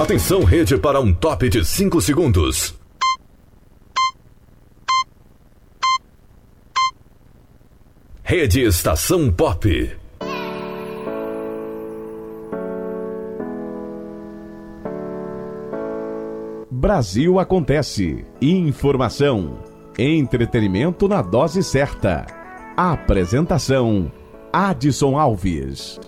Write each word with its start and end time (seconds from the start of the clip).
Atenção, 0.00 0.44
rede, 0.44 0.78
para 0.78 1.00
um 1.00 1.12
top 1.12 1.48
de 1.48 1.64
5 1.64 2.00
segundos. 2.00 2.72
Rede 8.22 8.62
Estação 8.62 9.28
Pop. 9.28 9.96
Brasil 16.70 17.40
Acontece. 17.40 18.24
Informação. 18.40 19.58
Entretenimento 19.98 21.08
na 21.08 21.22
dose 21.22 21.60
certa. 21.64 22.24
Apresentação: 22.76 24.12
Adson 24.52 25.18
Alves. 25.18 25.98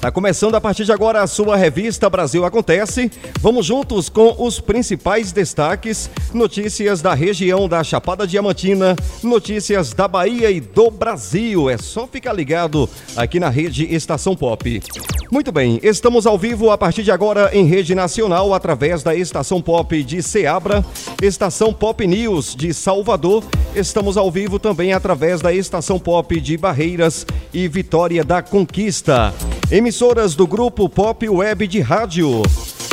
Tá 0.00 0.10
começando 0.10 0.54
a 0.54 0.60
partir 0.62 0.86
de 0.86 0.92
agora 0.92 1.20
a 1.20 1.26
sua 1.26 1.58
revista 1.58 2.08
Brasil 2.08 2.42
Acontece. 2.46 3.12
Vamos 3.38 3.66
juntos 3.66 4.08
com 4.08 4.34
os 4.38 4.58
principais 4.58 5.30
destaques, 5.30 6.08
notícias 6.32 7.02
da 7.02 7.12
região 7.12 7.68
da 7.68 7.84
Chapada 7.84 8.26
Diamantina, 8.26 8.96
notícias 9.22 9.92
da 9.92 10.08
Bahia 10.08 10.50
e 10.50 10.58
do 10.58 10.90
Brasil. 10.90 11.68
É 11.68 11.76
só 11.76 12.06
ficar 12.06 12.32
ligado 12.32 12.88
aqui 13.14 13.38
na 13.38 13.50
rede 13.50 13.94
Estação 13.94 14.34
Pop. 14.34 14.82
Muito 15.30 15.52
bem, 15.52 15.78
estamos 15.82 16.26
ao 16.26 16.38
vivo 16.38 16.70
a 16.70 16.78
partir 16.78 17.02
de 17.02 17.12
agora 17.12 17.50
em 17.52 17.66
rede 17.66 17.94
nacional 17.94 18.54
através 18.54 19.02
da 19.02 19.14
Estação 19.14 19.60
Pop 19.60 20.02
de 20.02 20.22
Ceabra, 20.22 20.82
Estação 21.22 21.74
Pop 21.74 22.06
News 22.06 22.56
de 22.56 22.72
Salvador. 22.72 23.44
Estamos 23.76 24.16
ao 24.16 24.30
vivo 24.30 24.58
também 24.58 24.94
através 24.94 25.42
da 25.42 25.52
Estação 25.52 25.98
Pop 25.98 26.40
de 26.40 26.56
Barreiras 26.56 27.26
e 27.52 27.68
Vitória 27.68 28.24
da 28.24 28.40
Conquista 28.40 29.34
emissoras 29.70 30.34
do 30.34 30.46
grupo 30.46 30.88
Pop 30.88 31.28
Web 31.28 31.66
de 31.66 31.80
Rádio. 31.80 32.42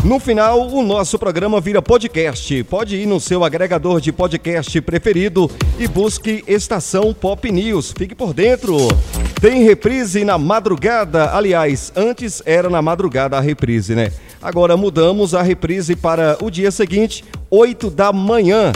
No 0.03 0.20
final, 0.20 0.67
o 0.67 0.84
nosso 0.84 1.17
programa 1.17 1.59
vira 1.59 1.81
podcast. 1.81 2.64
Pode 2.66 2.95
ir 2.97 3.08
no 3.08 3.19
seu 3.19 3.44
agregador 3.44 4.00
de 4.00 4.11
podcast 4.11 4.80
preferido 4.81 5.50
e 5.80 5.88
busque 5.88 6.44
Estação 6.47 7.14
Pop 7.14 7.52
News. 7.52 7.94
Fique 7.97 8.14
por 8.14 8.31
dentro. 8.31 8.78
Tem 9.42 9.64
reprise 9.64 10.23
na 10.23 10.38
madrugada. 10.38 11.31
Aliás, 11.36 11.92
antes 11.95 12.44
era 12.45 12.69
na 12.69 12.81
madrugada 12.81 13.38
a 13.38 13.41
reprise, 13.41 13.95
né? 13.95 14.12
Agora 14.39 14.78
mudamos 14.78 15.34
a 15.34 15.41
reprise 15.41 15.95
para 15.95 16.38
o 16.41 16.52
dia 16.52 16.69
seguinte, 16.69 17.25
8 17.50 17.89
da 17.89 18.14
manhã. 18.14 18.72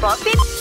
Pop 0.00 0.51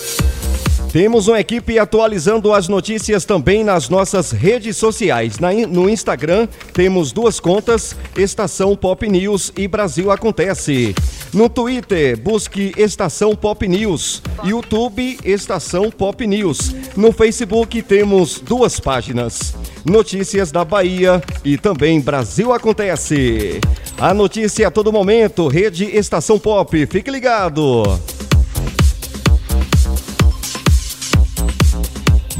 temos 0.92 1.30
uma 1.30 1.40
equipe 1.40 1.80
atualizando 1.80 2.52
as 2.52 2.68
notícias 2.68 3.24
também 3.24 3.64
nas 3.64 3.88
nossas 3.88 4.32
redes 4.32 4.76
sociais. 4.76 5.40
Na, 5.40 5.54
no 5.54 5.90
Instagram 5.90 6.48
temos 6.74 7.14
duas 7.14 7.40
contas, 7.40 7.96
Estação 8.18 8.76
Pop 8.76 9.08
News 9.08 9.54
e 9.56 9.70
Brasil 9.70 10.12
Acontece. 10.12 10.94
No 11.34 11.48
Twitter, 11.48 12.20
busque 12.20 12.74
Estação 12.76 13.34
Pop 13.38 13.66
News. 13.66 14.22
YouTube, 14.44 15.18
Estação 15.24 15.90
Pop 15.90 16.28
News. 16.28 16.76
No 16.98 17.14
Facebook 17.14 17.82
temos 17.84 18.42
duas 18.42 18.78
páginas. 18.78 19.56
Notícias 19.86 20.52
da 20.52 20.66
Bahia 20.66 21.24
e 21.46 21.58
também 21.58 22.02
Brasil 22.02 22.52
Acontece. 22.52 23.62
A 23.98 24.14
notícia 24.14 24.68
a 24.68 24.72
todo 24.72 24.92
momento, 24.92 25.48
Rede 25.48 25.86
Estação 25.86 26.38
Pop. 26.38 26.86
Fique 26.88 27.10
ligado. 27.10 27.84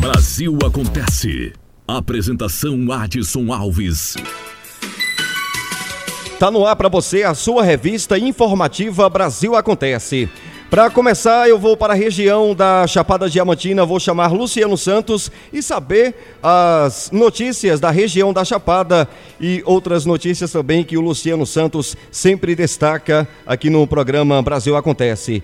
Brasil 0.02 0.58
Acontece. 0.66 1.54
Apresentação 1.88 2.92
Adson 2.92 3.54
Alves. 3.54 4.16
Tá 6.40 6.50
no 6.50 6.66
ar 6.66 6.76
para 6.76 6.90
você 6.90 7.22
a 7.22 7.36
sua 7.36 7.64
revista 7.64 8.18
informativa 8.18 9.08
Brasil 9.08 9.56
Acontece. 9.56 10.28
Para 10.72 10.90
começar, 10.90 11.48
eu 11.48 11.60
vou 11.60 11.78
para 11.78 11.94
a 11.94 11.96
região 11.96 12.56
da 12.56 12.88
Chapada 12.88 13.30
Diamantina, 13.30 13.86
vou 13.86 14.00
chamar 14.00 14.34
Luciano 14.34 14.76
Santos 14.76 15.32
e 15.54 15.62
saber 15.62 16.16
as 16.42 17.12
notícias 17.12 17.80
da 17.80 17.92
região 17.92 18.34
da 18.34 18.44
Chapada 18.44 19.08
e 19.40 19.62
outras 19.68 20.04
notícias 20.04 20.52
também 20.52 20.84
que 20.84 20.98
o 20.98 21.02
Luciano 21.02 21.46
Santos 21.46 21.96
sempre 22.10 22.56
destaca 22.56 23.28
aqui 23.46 23.70
no 23.70 23.86
programa 23.86 24.42
Brasil 24.42 24.76
Acontece. 24.76 25.44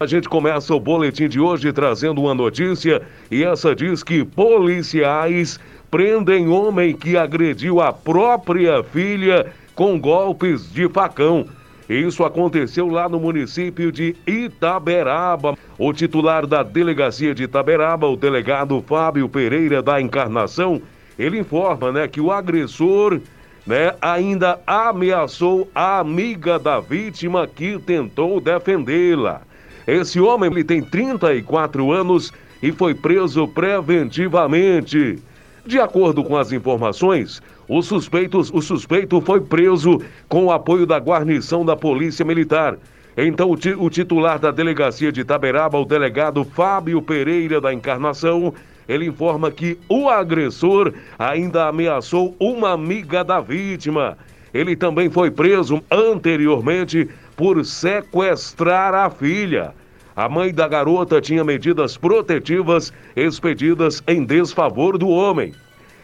A 0.00 0.06
gente 0.06 0.28
começa 0.28 0.74
o 0.74 0.80
boletim 0.80 1.28
de 1.28 1.38
hoje 1.38 1.72
trazendo 1.72 2.20
uma 2.20 2.34
notícia 2.34 3.02
e 3.30 3.44
essa 3.44 3.74
diz 3.74 4.02
que 4.02 4.24
policiais 4.24 5.60
prendem 5.90 6.48
homem 6.48 6.96
que 6.96 7.16
agrediu 7.16 7.80
a 7.80 7.92
própria 7.92 8.82
filha 8.82 9.52
com 9.74 10.00
golpes 10.00 10.72
de 10.72 10.88
facão. 10.88 11.46
Isso 11.88 12.24
aconteceu 12.24 12.88
lá 12.88 13.08
no 13.08 13.20
município 13.20 13.92
de 13.92 14.16
Itaberaba. 14.26 15.56
O 15.78 15.92
titular 15.92 16.46
da 16.46 16.62
delegacia 16.62 17.34
de 17.34 17.44
Itaberaba, 17.44 18.06
o 18.08 18.16
delegado 18.16 18.82
Fábio 18.86 19.28
Pereira 19.28 19.82
da 19.82 20.00
Encarnação, 20.00 20.80
ele 21.18 21.38
informa, 21.38 21.92
né, 21.92 22.08
que 22.08 22.20
o 22.20 22.32
agressor, 22.32 23.20
né, 23.66 23.94
ainda 24.00 24.58
ameaçou 24.66 25.68
a 25.74 25.98
amiga 25.98 26.58
da 26.58 26.80
vítima 26.80 27.46
que 27.46 27.78
tentou 27.78 28.40
defendê-la. 28.40 29.42
Esse 29.86 30.20
homem 30.20 30.50
ele 30.50 30.64
tem 30.64 30.82
34 30.82 31.90
anos 31.90 32.32
e 32.62 32.70
foi 32.70 32.94
preso 32.94 33.46
preventivamente. 33.48 35.18
De 35.64 35.78
acordo 35.78 36.24
com 36.24 36.36
as 36.36 36.52
informações, 36.52 37.42
o 37.68 37.82
suspeito, 37.82 38.38
o 38.38 38.60
suspeito 38.60 39.20
foi 39.20 39.40
preso 39.40 40.00
com 40.28 40.46
o 40.46 40.52
apoio 40.52 40.86
da 40.86 40.98
guarnição 40.98 41.64
da 41.64 41.76
Polícia 41.76 42.24
Militar. 42.24 42.76
Então, 43.16 43.50
o, 43.50 43.84
o 43.84 43.90
titular 43.90 44.38
da 44.38 44.50
delegacia 44.50 45.12
de 45.12 45.20
Itaberaba, 45.20 45.78
o 45.78 45.84
delegado 45.84 46.44
Fábio 46.44 47.00
Pereira 47.02 47.60
da 47.60 47.72
Encarnação, 47.72 48.54
ele 48.88 49.06
informa 49.06 49.50
que 49.50 49.78
o 49.88 50.08
agressor 50.08 50.92
ainda 51.18 51.68
ameaçou 51.68 52.34
uma 52.40 52.72
amiga 52.72 53.22
da 53.22 53.40
vítima. 53.40 54.16
Ele 54.52 54.76
também 54.76 55.08
foi 55.08 55.30
preso 55.30 55.82
anteriormente 55.90 57.08
por 57.42 57.64
sequestrar 57.64 58.94
a 58.94 59.10
filha. 59.10 59.74
A 60.14 60.28
mãe 60.28 60.54
da 60.54 60.68
garota 60.68 61.20
tinha 61.20 61.42
medidas 61.42 61.96
protetivas 61.96 62.92
expedidas 63.16 64.00
em 64.06 64.24
desfavor 64.24 64.96
do 64.96 65.08
homem. 65.08 65.52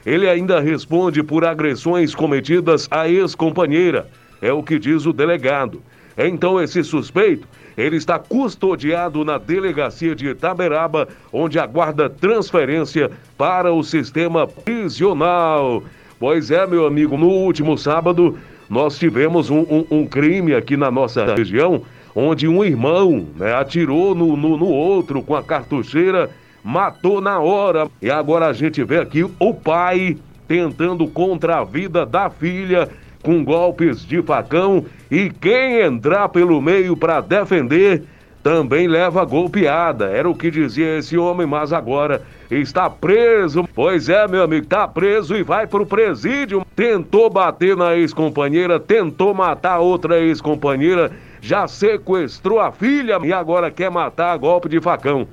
Ele 0.04 0.28
ainda 0.28 0.58
responde 0.58 1.22
por 1.22 1.44
agressões 1.44 2.12
cometidas 2.12 2.88
à 2.90 3.08
ex-companheira, 3.08 4.08
é 4.42 4.52
o 4.52 4.64
que 4.64 4.80
diz 4.80 5.06
o 5.06 5.12
delegado. 5.12 5.80
Então 6.16 6.60
esse 6.60 6.82
suspeito, 6.82 7.46
ele 7.76 7.98
está 7.98 8.18
custodiado 8.18 9.24
na 9.24 9.38
delegacia 9.38 10.16
de 10.16 10.30
Itaberaba, 10.30 11.06
onde 11.32 11.56
aguarda 11.56 12.10
transferência 12.10 13.12
para 13.36 13.72
o 13.72 13.84
sistema 13.84 14.44
prisional. 14.44 15.84
Pois 16.18 16.50
é, 16.50 16.66
meu 16.66 16.84
amigo, 16.84 17.16
no 17.16 17.28
último 17.28 17.78
sábado 17.78 18.36
nós 18.68 18.98
tivemos 18.98 19.50
um, 19.50 19.60
um, 19.60 19.86
um 19.90 20.06
crime 20.06 20.54
aqui 20.54 20.76
na 20.76 20.90
nossa 20.90 21.34
região, 21.34 21.82
onde 22.14 22.46
um 22.46 22.64
irmão 22.64 23.26
né, 23.36 23.54
atirou 23.54 24.14
no, 24.14 24.36
no, 24.36 24.56
no 24.56 24.66
outro 24.66 25.22
com 25.22 25.34
a 25.34 25.42
cartucheira, 25.42 26.30
matou 26.62 27.20
na 27.20 27.38
hora. 27.38 27.88
E 28.02 28.10
agora 28.10 28.46
a 28.46 28.52
gente 28.52 28.82
vê 28.84 28.98
aqui 28.98 29.22
o 29.22 29.54
pai 29.54 30.16
tentando 30.46 31.06
contra 31.06 31.58
a 31.58 31.64
vida 31.64 32.04
da 32.04 32.28
filha 32.28 32.88
com 33.22 33.44
golpes 33.44 34.06
de 34.06 34.22
facão 34.22 34.84
e 35.10 35.30
quem 35.30 35.80
entrar 35.80 36.28
pelo 36.28 36.60
meio 36.60 36.96
para 36.96 37.20
defender 37.20 38.04
também 38.48 38.88
leva 38.88 39.26
golpeada. 39.26 40.06
Era 40.06 40.26
o 40.26 40.34
que 40.34 40.50
dizia 40.50 40.96
esse 40.96 41.18
homem, 41.18 41.46
mas 41.46 41.70
agora 41.70 42.22
está 42.50 42.88
preso. 42.88 43.68
Pois 43.74 44.08
é, 44.08 44.26
meu 44.26 44.42
amigo, 44.42 44.64
está 44.64 44.88
preso 44.88 45.36
e 45.36 45.42
vai 45.42 45.66
pro 45.66 45.84
presídio. 45.84 46.64
Tentou 46.74 47.28
bater 47.28 47.76
na 47.76 47.94
ex-companheira, 47.94 48.80
tentou 48.80 49.34
matar 49.34 49.80
outra 49.80 50.18
ex-companheira, 50.18 51.12
já 51.42 51.68
sequestrou 51.68 52.58
a 52.58 52.72
filha 52.72 53.18
e 53.22 53.34
agora 53.34 53.70
quer 53.70 53.90
matar 53.90 54.32
a 54.32 54.36
golpe 54.38 54.66
de 54.66 54.80
facão. 54.80 55.28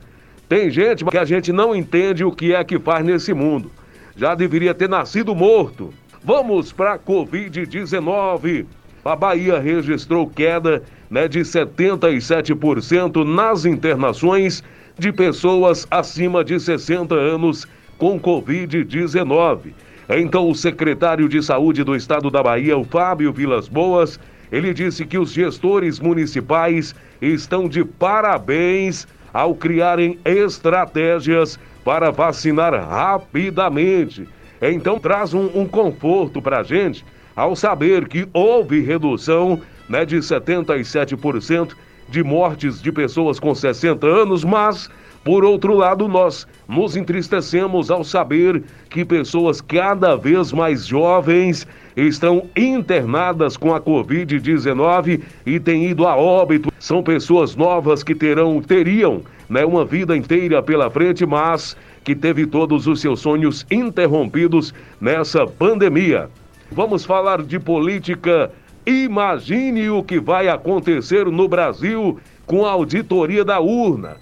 Tem 0.49 0.69
gente 0.69 1.05
que 1.05 1.17
a 1.17 1.23
gente 1.23 1.53
não 1.53 1.73
entende 1.73 2.25
o 2.25 2.33
que 2.33 2.53
é 2.53 2.65
que 2.65 2.77
faz 2.77 3.05
nesse 3.05 3.33
mundo. 3.33 3.71
Já 4.17 4.35
deveria 4.35 4.73
ter 4.73 4.89
nascido 4.89 5.33
morto. 5.33 5.93
Vamos 6.21 6.73
para 6.73 6.99
Covid-19. 6.99 8.65
A 9.05 9.15
Bahia 9.15 9.59
registrou 9.59 10.27
queda 10.27 10.81
né, 11.11 11.27
de 11.27 11.41
77% 11.41 13.23
nas 13.23 13.63
internações 13.63 14.63
de 14.97 15.11
pessoas 15.11 15.85
acima 15.91 16.43
de 16.43 16.59
60 16.59 17.13
anos 17.13 17.67
com 17.99 18.19
Covid-19. 18.19 19.73
Então, 20.09 20.49
o 20.49 20.55
secretário 20.55 21.29
de 21.29 21.43
Saúde 21.43 21.83
do 21.83 21.95
Estado 21.95 22.31
da 22.31 22.41
Bahia, 22.41 22.75
o 22.75 22.83
Fábio 22.83 23.31
Vilas 23.31 23.67
Boas, 23.67 24.19
Ele 24.51 24.73
disse 24.73 25.05
que 25.05 25.19
os 25.19 25.31
gestores 25.31 25.99
municipais 25.99 26.95
estão 27.21 27.69
de 27.69 27.85
parabéns 27.85 29.07
ao 29.31 29.53
criarem 29.53 30.17
estratégias 30.25 31.59
para 31.83 32.09
vacinar 32.09 32.73
rapidamente. 32.73 34.27
Então 34.59 34.97
traz 34.97 35.31
um, 35.31 35.45
um 35.53 35.67
conforto 35.67 36.41
para 36.41 36.61
a 36.61 36.63
gente 36.63 37.05
ao 37.35 37.55
saber 37.55 38.07
que 38.07 38.27
houve 38.33 38.79
redução 38.81 39.61
né, 39.89 40.05
de 40.05 40.17
77% 40.17 41.73
de 42.07 42.23
mortes 42.23 42.81
de 42.81 42.91
pessoas 42.91 43.39
com 43.39 43.53
60 43.53 44.05
anos, 44.05 44.43
mas 44.43 44.89
por 45.25 45.43
outro 45.43 45.73
lado, 45.73 46.07
nós 46.07 46.45
nos 46.69 46.95
entristecemos 46.95 47.89
ao 47.89 48.03
saber 48.03 48.61
que 48.91 49.03
pessoas 49.03 49.59
cada 49.59 50.15
vez 50.15 50.53
mais 50.53 50.85
jovens 50.85 51.67
estão 51.97 52.47
internadas 52.55 53.57
com 53.57 53.73
a 53.73 53.81
Covid-19 53.81 55.21
e 55.43 55.59
têm 55.59 55.87
ido 55.87 56.05
a 56.05 56.15
óbito. 56.15 56.71
São 56.77 57.01
pessoas 57.01 57.55
novas 57.55 58.03
que 58.03 58.13
terão, 58.13 58.61
teriam 58.61 59.23
né, 59.49 59.65
uma 59.65 59.83
vida 59.83 60.15
inteira 60.15 60.61
pela 60.61 60.91
frente, 60.91 61.25
mas 61.25 61.75
que 62.03 62.13
teve 62.13 62.45
todos 62.45 62.85
os 62.85 63.01
seus 63.01 63.19
sonhos 63.19 63.65
interrompidos 63.71 64.75
nessa 65.01 65.47
pandemia. 65.47 66.29
Vamos 66.71 67.05
falar 67.05 67.41
de 67.41 67.59
política. 67.59 68.51
Imagine 68.85 69.89
o 69.89 70.03
que 70.03 70.19
vai 70.19 70.47
acontecer 70.47 71.25
no 71.25 71.47
Brasil 71.47 72.19
com 72.45 72.65
a 72.65 72.71
auditoria 72.71 73.43
da 73.43 73.59
urna 73.59 74.17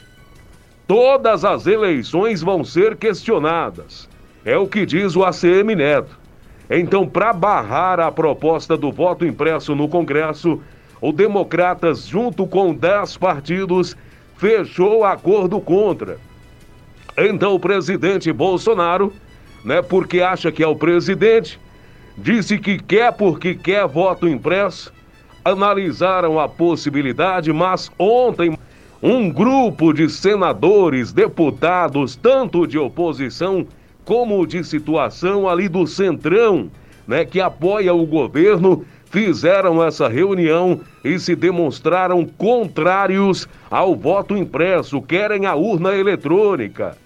todas 0.87 1.45
as 1.45 1.65
eleições 1.65 2.41
vão 2.41 2.63
ser 2.63 2.95
questionadas. 2.95 4.09
É 4.45 4.57
o 4.57 4.67
que 4.67 4.85
diz 4.85 5.15
o 5.15 5.23
ACM 5.23 5.75
Neto. 5.75 6.19
Então, 6.69 7.07
para 7.07 7.33
barrar 7.33 7.99
a 7.99 8.11
proposta 8.11 8.75
do 8.77 8.91
voto 8.91 9.25
impresso 9.25 9.75
no 9.75 9.87
Congresso, 9.87 10.61
o 11.01 11.11
Democratas, 11.11 12.05
junto 12.05 12.47
com 12.47 12.73
10 12.73 13.17
partidos, 13.17 13.95
fechou 14.37 15.03
acordo 15.03 15.59
contra. 15.59 16.17
Então, 17.17 17.53
o 17.53 17.59
presidente 17.59 18.31
Bolsonaro, 18.31 19.13
né, 19.63 19.81
porque 19.81 20.21
acha 20.21 20.51
que 20.51 20.63
é 20.63 20.67
o 20.67 20.75
presidente, 20.75 21.59
disse 22.17 22.57
que 22.57 22.77
quer 22.77 23.11
porque 23.13 23.55
quer 23.55 23.87
voto 23.87 24.27
impresso. 24.27 24.91
Analisaram 25.43 26.39
a 26.39 26.47
possibilidade, 26.47 27.51
mas 27.51 27.91
ontem 27.99 28.57
um 29.01 29.29
grupo 29.29 29.91
de 29.93 30.09
senadores, 30.09 31.11
deputados, 31.11 32.15
tanto 32.15 32.65
de 32.65 32.77
oposição 32.77 33.67
como 34.05 34.47
de 34.47 34.63
situação 34.63 35.49
ali 35.49 35.67
do 35.67 35.85
Centrão, 35.85 36.71
né, 37.05 37.25
que 37.25 37.41
apoia 37.41 37.93
o 37.93 38.05
governo, 38.05 38.85
fizeram 39.05 39.83
essa 39.83 40.07
reunião 40.07 40.79
e 41.03 41.19
se 41.19 41.35
demonstraram 41.35 42.25
contrários 42.25 43.47
ao 43.69 43.95
voto 43.95 44.37
impresso, 44.37 45.01
querem 45.01 45.45
a 45.45 45.53
urna 45.53 45.95
eletrônica. 45.95 46.97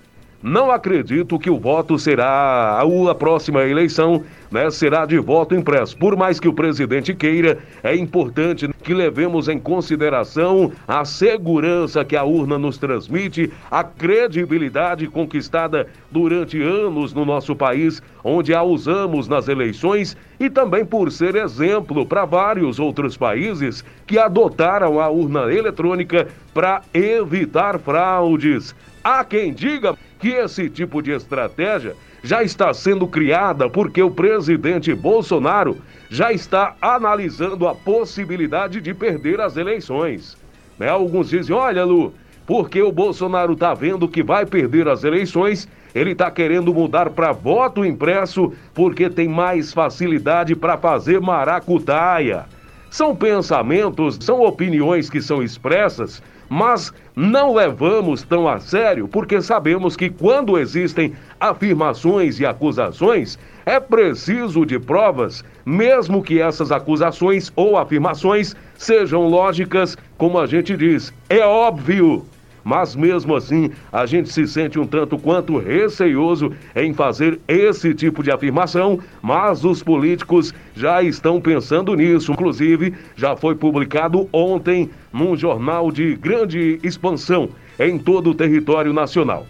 Não 0.47 0.71
acredito 0.71 1.37
que 1.37 1.49
o 1.49 1.59
voto 1.59 1.99
será 1.99 2.79
a 2.79 3.15
próxima 3.15 3.65
eleição, 3.65 4.23
né, 4.49 4.71
será 4.71 5.05
de 5.05 5.17
voto 5.19 5.53
impresso. 5.53 5.97
Por 5.97 6.15
mais 6.15 6.39
que 6.39 6.47
o 6.47 6.53
presidente 6.53 7.13
queira, 7.13 7.57
é 7.83 7.93
importante 7.93 8.65
que 8.81 8.93
levemos 8.93 9.49
em 9.49 9.59
consideração 9.59 10.71
a 10.87 11.03
segurança 11.03 12.05
que 12.05 12.15
a 12.15 12.23
urna 12.23 12.57
nos 12.57 12.77
transmite, 12.77 13.51
a 13.69 13.83
credibilidade 13.83 15.05
conquistada 15.07 15.85
durante 16.09 16.61
anos 16.61 17.13
no 17.13 17.25
nosso 17.25 17.53
país, 17.53 18.01
onde 18.23 18.53
a 18.53 18.63
usamos 18.63 19.27
nas 19.27 19.49
eleições 19.49 20.15
e 20.39 20.49
também 20.49 20.85
por 20.85 21.11
ser 21.11 21.35
exemplo 21.35 22.05
para 22.05 22.23
vários 22.23 22.79
outros 22.79 23.17
países 23.17 23.83
que 24.05 24.17
adotaram 24.17 25.01
a 25.01 25.09
urna 25.09 25.53
eletrônica 25.53 26.29
para 26.53 26.83
evitar 26.93 27.77
fraudes. 27.79 28.73
Há 29.03 29.23
quem 29.23 29.53
diga 29.53 29.95
que 30.19 30.29
esse 30.29 30.69
tipo 30.69 31.01
de 31.01 31.11
estratégia 31.11 31.95
já 32.23 32.43
está 32.43 32.73
sendo 32.73 33.07
criada 33.07 33.69
porque 33.69 34.01
o 34.01 34.11
presidente 34.11 34.93
Bolsonaro 34.93 35.77
já 36.09 36.31
está 36.31 36.75
analisando 36.81 37.67
a 37.67 37.75
possibilidade 37.75 38.81
de 38.81 38.93
perder 38.93 39.39
as 39.39 39.57
eleições. 39.57 40.37
Né? 40.77 40.89
Alguns 40.89 41.29
dizem: 41.29 41.55
olha, 41.55 41.83
Lu, 41.83 42.13
porque 42.45 42.81
o 42.81 42.91
Bolsonaro 42.91 43.53
está 43.53 43.73
vendo 43.73 44.07
que 44.07 44.23
vai 44.23 44.45
perder 44.45 44.87
as 44.87 45.03
eleições, 45.03 45.67
ele 45.93 46.11
está 46.11 46.31
querendo 46.31 46.73
mudar 46.73 47.09
para 47.09 47.31
voto 47.31 47.85
impresso 47.85 48.53
porque 48.73 49.09
tem 49.09 49.27
mais 49.27 49.73
facilidade 49.73 50.55
para 50.55 50.77
fazer 50.77 51.19
maracutaia. 51.19 52.45
São 52.89 53.15
pensamentos, 53.15 54.17
são 54.21 54.41
opiniões 54.41 55.09
que 55.09 55.21
são 55.21 55.43
expressas 55.43 56.23
mas 56.49 56.93
não 57.15 57.53
levamos 57.53 58.23
tão 58.23 58.47
a 58.47 58.59
sério 58.59 59.07
porque 59.07 59.41
sabemos 59.41 59.95
que 59.95 60.09
quando 60.09 60.57
existem 60.57 61.13
afirmações 61.39 62.39
e 62.39 62.45
acusações, 62.45 63.37
é 63.65 63.79
preciso 63.79 64.65
de 64.65 64.79
provas, 64.79 65.43
mesmo 65.65 66.23
que 66.23 66.39
essas 66.41 66.71
acusações 66.71 67.51
ou 67.55 67.77
afirmações 67.77 68.55
sejam 68.77 69.27
lógicas, 69.27 69.97
como 70.17 70.39
a 70.39 70.47
gente 70.47 70.75
diz. 70.77 71.13
É 71.29 71.45
óbvio 71.45 72.25
mas 72.67 72.97
mesmo 72.97 73.33
assim 73.33 73.71
a 73.93 74.05
gente 74.05 74.27
se 74.27 74.45
sente 74.45 74.77
um 74.77 74.85
tanto 74.85 75.17
quanto 75.17 75.57
receioso 75.57 76.51
em 76.75 76.93
fazer 76.93 77.39
esse 77.47 77.93
tipo 77.93 78.21
de 78.21 78.29
afirmação, 78.29 78.99
mas 79.21 79.63
os 79.63 79.81
políticos 79.81 80.53
já 80.75 81.01
estão 81.01 81.39
pensando 81.39 81.95
nisso. 81.95 82.33
Inclusive, 82.33 82.93
já 83.15 83.37
foi 83.37 83.55
publicado 83.55 84.27
ontem 84.33 84.89
num 85.13 85.37
jornal 85.37 85.89
de 85.93 86.17
grande 86.17 86.77
expansão 86.83 87.47
em 87.79 87.97
todo 87.97 88.31
o 88.31 88.35
território 88.35 88.91
nacional. 88.91 89.47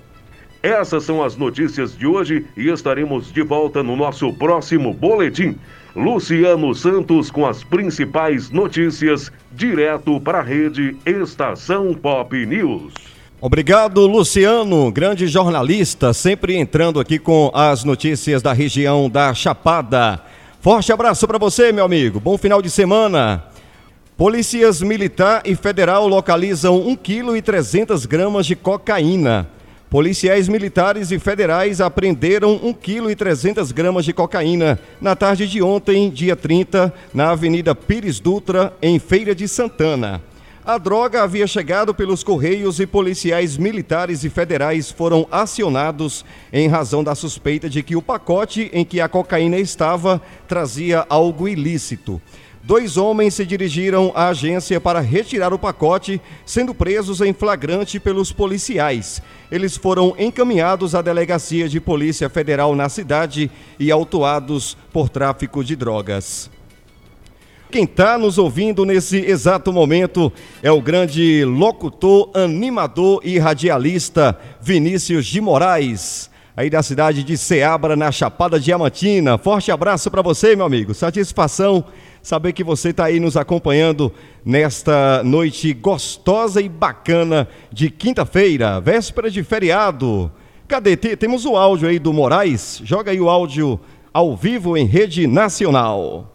Essas 0.62 1.04
são 1.04 1.24
as 1.24 1.36
notícias 1.36 1.98
de 1.98 2.06
hoje 2.06 2.46
e 2.56 2.70
estaremos 2.70 3.34
de 3.34 3.42
volta 3.42 3.82
no 3.82 3.96
nosso 3.96 4.32
próximo 4.34 4.94
boletim. 4.94 5.58
Luciano 5.98 6.76
Santos 6.76 7.32
com 7.32 7.44
as 7.44 7.64
principais 7.64 8.52
notícias, 8.52 9.32
direto 9.52 10.22
para 10.22 10.42
a 10.42 10.44
rede 10.44 10.96
Estação 11.04 11.92
Pop 11.96 12.46
News. 12.46 12.94
Obrigado, 13.42 14.06
Luciano, 14.06 14.92
grande 14.92 15.26
jornalista, 15.26 16.14
sempre 16.14 16.56
entrando 16.56 17.00
aqui 17.00 17.18
com 17.18 17.50
as 17.52 17.84
notícias 17.84 18.44
da 18.44 18.54
região 18.54 19.10
da 19.10 19.34
Chapada. 19.34 20.22
Forte 20.62 20.94
abraço 20.94 21.28
para 21.28 21.40
você, 21.40 21.72
meu 21.72 21.86
amigo. 21.86 22.20
Bom 22.20 22.38
final 22.38 22.62
de 22.62 22.70
semana. 22.70 23.46
Polícias 24.16 24.84
militar 24.84 25.42
e 25.46 25.56
federal 25.56 26.08
localizam 26.08 26.78
1 26.78 26.96
kg 26.96 27.42
300 27.42 28.06
gramas 28.06 28.46
de 28.46 28.56
cocaína. 28.56 29.48
Policiais 29.90 30.50
militares 30.50 31.12
e 31.12 31.20
federais 31.20 31.80
apreenderam 31.80 32.60
1 32.62 32.74
kg 32.74 33.16
300 33.16 33.72
gramas 33.72 34.04
de 34.04 34.12
cocaína 34.12 34.78
na 35.00 35.16
tarde 35.16 35.48
de 35.48 35.62
ontem, 35.62 36.10
dia 36.10 36.36
30, 36.36 36.94
na 37.14 37.32
Avenida 37.32 37.74
Pires 37.74 38.20
Dutra, 38.20 38.74
em 38.82 39.00
Feira 39.00 39.34
de 39.34 39.48
Santana. 39.48 40.22
A 40.66 40.78
droga 40.78 41.24
havia 41.24 41.48
chegado 41.48 41.96
pelos 41.96 42.22
correios 42.22 42.82
e 42.82 42.86
policiais 42.86 43.56
militares 43.56 44.26
e 44.26 44.30
federais 44.30 44.92
foram 44.92 45.26
acionados 45.32 46.26
em 46.52 46.68
razão 46.68 47.02
da 47.02 47.16
suspeita 47.16 47.70
de 47.70 47.82
que 47.82 47.96
o 47.96 48.02
pacote 48.02 48.70
em 48.74 48.84
que 48.84 49.00
a 49.00 49.08
cocaína 49.08 49.58
estava 49.58 50.22
trazia 50.50 51.06
algo 51.08 51.48
ilícito. 51.48 52.22
Dois 52.62 52.98
homens 52.98 53.36
se 53.36 53.46
dirigiram 53.46 54.12
à 54.14 54.28
agência 54.28 54.82
para 54.82 55.00
retirar 55.00 55.54
o 55.54 55.58
pacote, 55.58 56.20
sendo 56.46 56.76
presos 56.76 57.22
em 57.22 57.32
flagrante 57.32 57.98
pelos 57.98 58.34
policiais. 58.34 59.22
Eles 59.52 59.78
foram 59.78 60.14
encaminhados 60.20 60.94
à 60.94 61.02
delegacia 61.02 61.70
de 61.70 61.80
Polícia 61.80 62.30
Federal 62.30 62.76
na 62.76 62.90
cidade 62.90 63.50
e 63.80 63.92
autuados 63.92 64.78
por 64.92 65.10
tráfico 65.10 65.64
de 65.64 65.76
drogas. 65.76 66.50
Quem 67.70 67.84
está 67.84 68.18
nos 68.18 68.38
ouvindo 68.38 68.86
nesse 68.86 69.18
exato 69.18 69.74
momento 69.74 70.32
é 70.64 70.72
o 70.72 70.82
grande 70.82 71.44
locutor, 71.44 72.32
animador 72.34 73.22
e 73.24 73.38
radialista 73.38 74.38
Vinícius 74.62 75.26
de 75.26 75.42
Moraes 75.42 76.30
aí 76.58 76.72
da 76.72 76.82
cidade 76.82 77.24
de 77.24 77.38
Ceabra, 77.38 77.96
na 77.96 78.12
Chapada 78.12 78.60
Diamantina. 78.60 79.38
Forte 79.38 79.72
abraço 79.72 80.10
para 80.10 80.24
você, 80.24 80.56
meu 80.56 80.66
amigo. 80.66 80.92
Satisfação 80.92 81.86
saber 82.28 82.52
que 82.52 82.62
você 82.62 82.90
está 82.90 83.06
aí 83.06 83.22
nos 83.22 83.38
acompanhando 83.38 84.12
nesta 84.44 85.24
noite 85.24 85.74
gostosa 85.74 86.62
e 86.62 86.68
bacana 86.68 87.48
de 87.72 87.90
quinta-feira, 87.90 88.82
véspera 88.82 89.32
de 89.32 89.42
feriado. 89.44 90.30
Cadê? 90.68 90.98
Temos 90.98 91.46
o 91.46 91.56
áudio 91.56 91.88
aí 91.88 91.98
do 91.98 92.12
Moraes. 92.12 92.82
Joga 92.84 93.12
aí 93.12 93.22
o 93.22 93.30
áudio 93.30 93.80
ao 94.14 94.36
vivo 94.36 94.76
em 94.76 94.86
rede 94.86 95.26
nacional. 95.26 96.34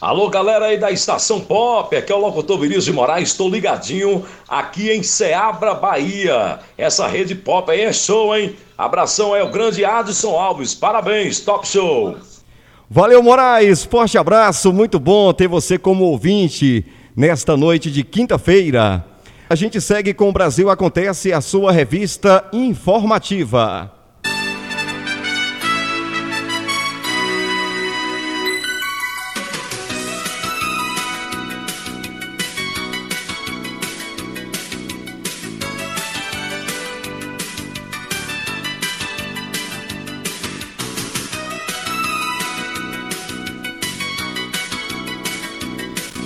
Alô, 0.00 0.30
galera 0.30 0.66
aí 0.66 0.78
da 0.78 0.92
Estação 0.92 1.40
Pop, 1.40 1.94
aqui 1.96 2.12
é 2.12 2.14
o 2.14 2.20
locutor 2.20 2.60
Vinícius 2.60 2.84
de 2.84 2.92
Moraes, 2.92 3.30
estou 3.30 3.50
ligadinho 3.50 4.24
aqui 4.48 4.88
em 4.88 5.02
Ceabra, 5.02 5.74
Bahia. 5.74 6.60
Essa 6.78 7.08
rede 7.08 7.34
pop 7.34 7.68
aí 7.70 7.80
é 7.80 7.92
show, 7.92 8.34
hein? 8.36 8.56
Abração 8.78 9.34
é 9.34 9.42
o 9.42 9.50
grande 9.50 9.84
Adson 9.84 10.38
Alves, 10.38 10.74
parabéns, 10.76 11.40
top 11.40 11.66
show. 11.66 12.16
Valeu, 12.92 13.22
Moraes. 13.22 13.84
Forte 13.84 14.18
abraço. 14.18 14.72
Muito 14.72 14.98
bom 14.98 15.32
ter 15.32 15.46
você 15.46 15.78
como 15.78 16.06
ouvinte 16.06 16.84
nesta 17.14 17.56
noite 17.56 17.88
de 17.88 18.02
quinta-feira. 18.02 19.06
A 19.48 19.54
gente 19.54 19.80
segue 19.80 20.12
com 20.12 20.28
o 20.28 20.32
Brasil 20.32 20.68
Acontece, 20.68 21.32
a 21.32 21.40
sua 21.40 21.70
revista 21.70 22.44
informativa. 22.52 23.99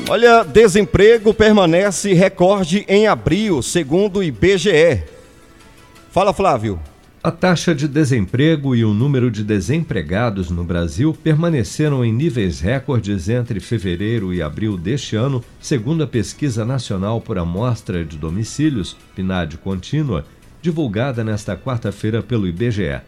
Olha, 0.06 0.44
desemprego 0.44 1.32
permanece 1.32 2.12
recorde 2.12 2.84
em 2.87 3.06
abril, 3.06 3.62
segundo 3.62 4.18
o 4.18 4.23
IBGE. 4.23 5.02
Fala, 6.11 6.34
Flávio. 6.34 6.78
A 7.23 7.30
taxa 7.30 7.75
de 7.75 7.88
desemprego 7.88 8.76
e 8.76 8.84
o 8.84 8.92
número 8.92 9.30
de 9.30 9.42
desempregados 9.42 10.50
no 10.50 10.62
Brasil 10.62 11.16
permaneceram 11.25 12.04
em 12.04 12.12
níveis 12.12 12.61
recordes 12.61 13.30
entre 13.30 13.61
fevereiro 13.61 14.34
e 14.34 14.42
abril 14.42 14.76
deste 14.76 15.16
ano, 15.16 15.42
segundo 15.58 16.04
a 16.04 16.06
Pesquisa 16.06 16.66
Nacional 16.66 17.18
por 17.23 17.38
Amostra 17.38 18.04
de 18.04 18.18
Domicílios, 18.18 18.94
PNAD 19.16 19.56
contínua, 19.56 20.26
divulgada 20.61 21.25
nesta 21.25 21.56
quarta-feira 21.56 22.23
pelo 22.23 22.46
IBGE. 22.46 23.00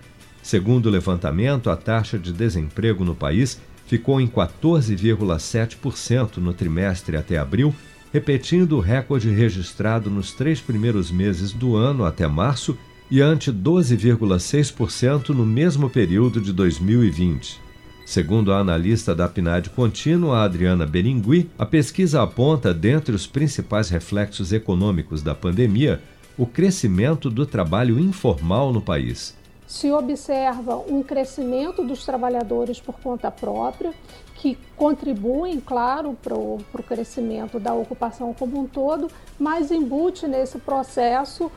Segundo 0.42 0.86
o 0.86 0.90
levantamento, 0.90 1.68
a 1.68 1.76
taxa 1.76 2.18
de 2.18 2.32
desemprego 2.32 3.04
no 3.04 3.14
país 3.14 3.60
ficou 3.86 4.20
em 4.20 4.26
14,7% 4.26 6.38
no 6.38 6.52
trimestre 6.52 7.16
até 7.16 7.38
abril, 7.38 7.72
repetindo 8.12 8.76
o 8.76 8.80
recorde 8.80 9.30
registrado 9.30 10.10
nos 10.10 10.32
três 10.32 10.60
primeiros 10.60 11.10
meses 11.10 11.52
do 11.52 11.76
ano 11.76 12.04
até 12.04 12.26
março 12.26 12.76
e 13.10 13.20
ante 13.20 13.52
12,6% 13.52 15.30
no 15.30 15.46
mesmo 15.46 15.88
período 15.88 16.40
de 16.40 16.52
2020. 16.52 17.64
Segundo 18.04 18.52
a 18.52 18.58
analista 18.58 19.14
da 19.14 19.28
PNAD 19.28 19.70
contínua, 19.70 20.44
Adriana 20.44 20.86
Beringui, 20.86 21.48
a 21.58 21.66
pesquisa 21.66 22.22
aponta, 22.22 22.72
dentre 22.72 23.12
os 23.14 23.26
principais 23.26 23.88
reflexos 23.88 24.52
econômicos 24.52 25.22
da 25.22 25.34
pandemia, 25.34 26.00
o 26.38 26.46
crescimento 26.46 27.28
do 27.28 27.44
trabalho 27.46 27.98
informal 27.98 28.72
no 28.72 28.80
país 28.80 29.34
se 29.66 29.90
observa 29.90 30.76
um 30.76 31.02
crescimento 31.02 31.82
dos 31.82 32.04
trabalhadores 32.04 32.80
por 32.80 33.00
conta 33.00 33.30
própria, 33.30 33.94
que 34.36 34.56
contribuem, 34.76 35.58
claro, 35.60 36.16
para 36.22 36.36
o 36.36 36.60
crescimento 36.86 37.58
da 37.58 37.74
ocupação 37.74 38.32
como 38.32 38.60
um 38.60 38.66
todo, 38.66 39.10
mas 39.38 39.70
embute 39.70 40.28
nesse 40.28 40.58
processo 40.58 41.50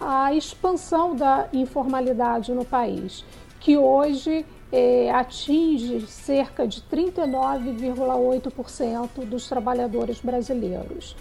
a 0.00 0.32
expansão 0.34 1.14
da 1.14 1.48
informalidade 1.52 2.52
no 2.52 2.64
país, 2.64 3.22
que 3.60 3.76
hoje 3.76 4.46
é, 4.72 5.10
atinge 5.10 6.06
cerca 6.06 6.66
de 6.66 6.80
39,8% 6.82 9.24
dos 9.24 9.48
trabalhadores 9.48 10.20
brasileiros. 10.20 11.14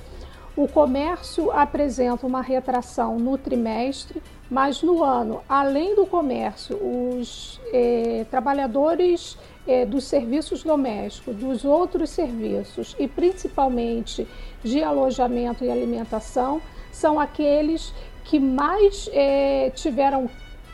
O 0.58 0.70
comércio 0.70 1.51
apresenta 1.51 2.25
uma 2.25 2.41
retração 2.41 3.20
no 3.20 3.38
trimestre, 3.38 4.24
mas 4.50 4.82
no 4.82 5.04
ano, 5.04 5.42
além 5.50 5.96
do 5.96 6.06
comércio, 6.06 6.78
os 6.78 7.60
eh, 7.74 8.25
trabalhadores 8.30 9.38
eh, 9.68 9.86
dos 9.86 10.04
serviços 10.04 10.64
domésticos, 10.64 11.36
dos 11.36 11.66
outros 11.66 12.12
serviços 12.12 12.96
e 13.00 13.08
principalmente 13.08 14.28
de 14.64 14.84
alojamento 14.84 15.64
e 15.64 15.72
alimentação 15.72 16.62
são 16.92 17.20
aqueles 17.20 17.94
que 18.24 18.40
mais 18.40 19.10
eh, 19.14 19.72
tiveram 19.75 20.30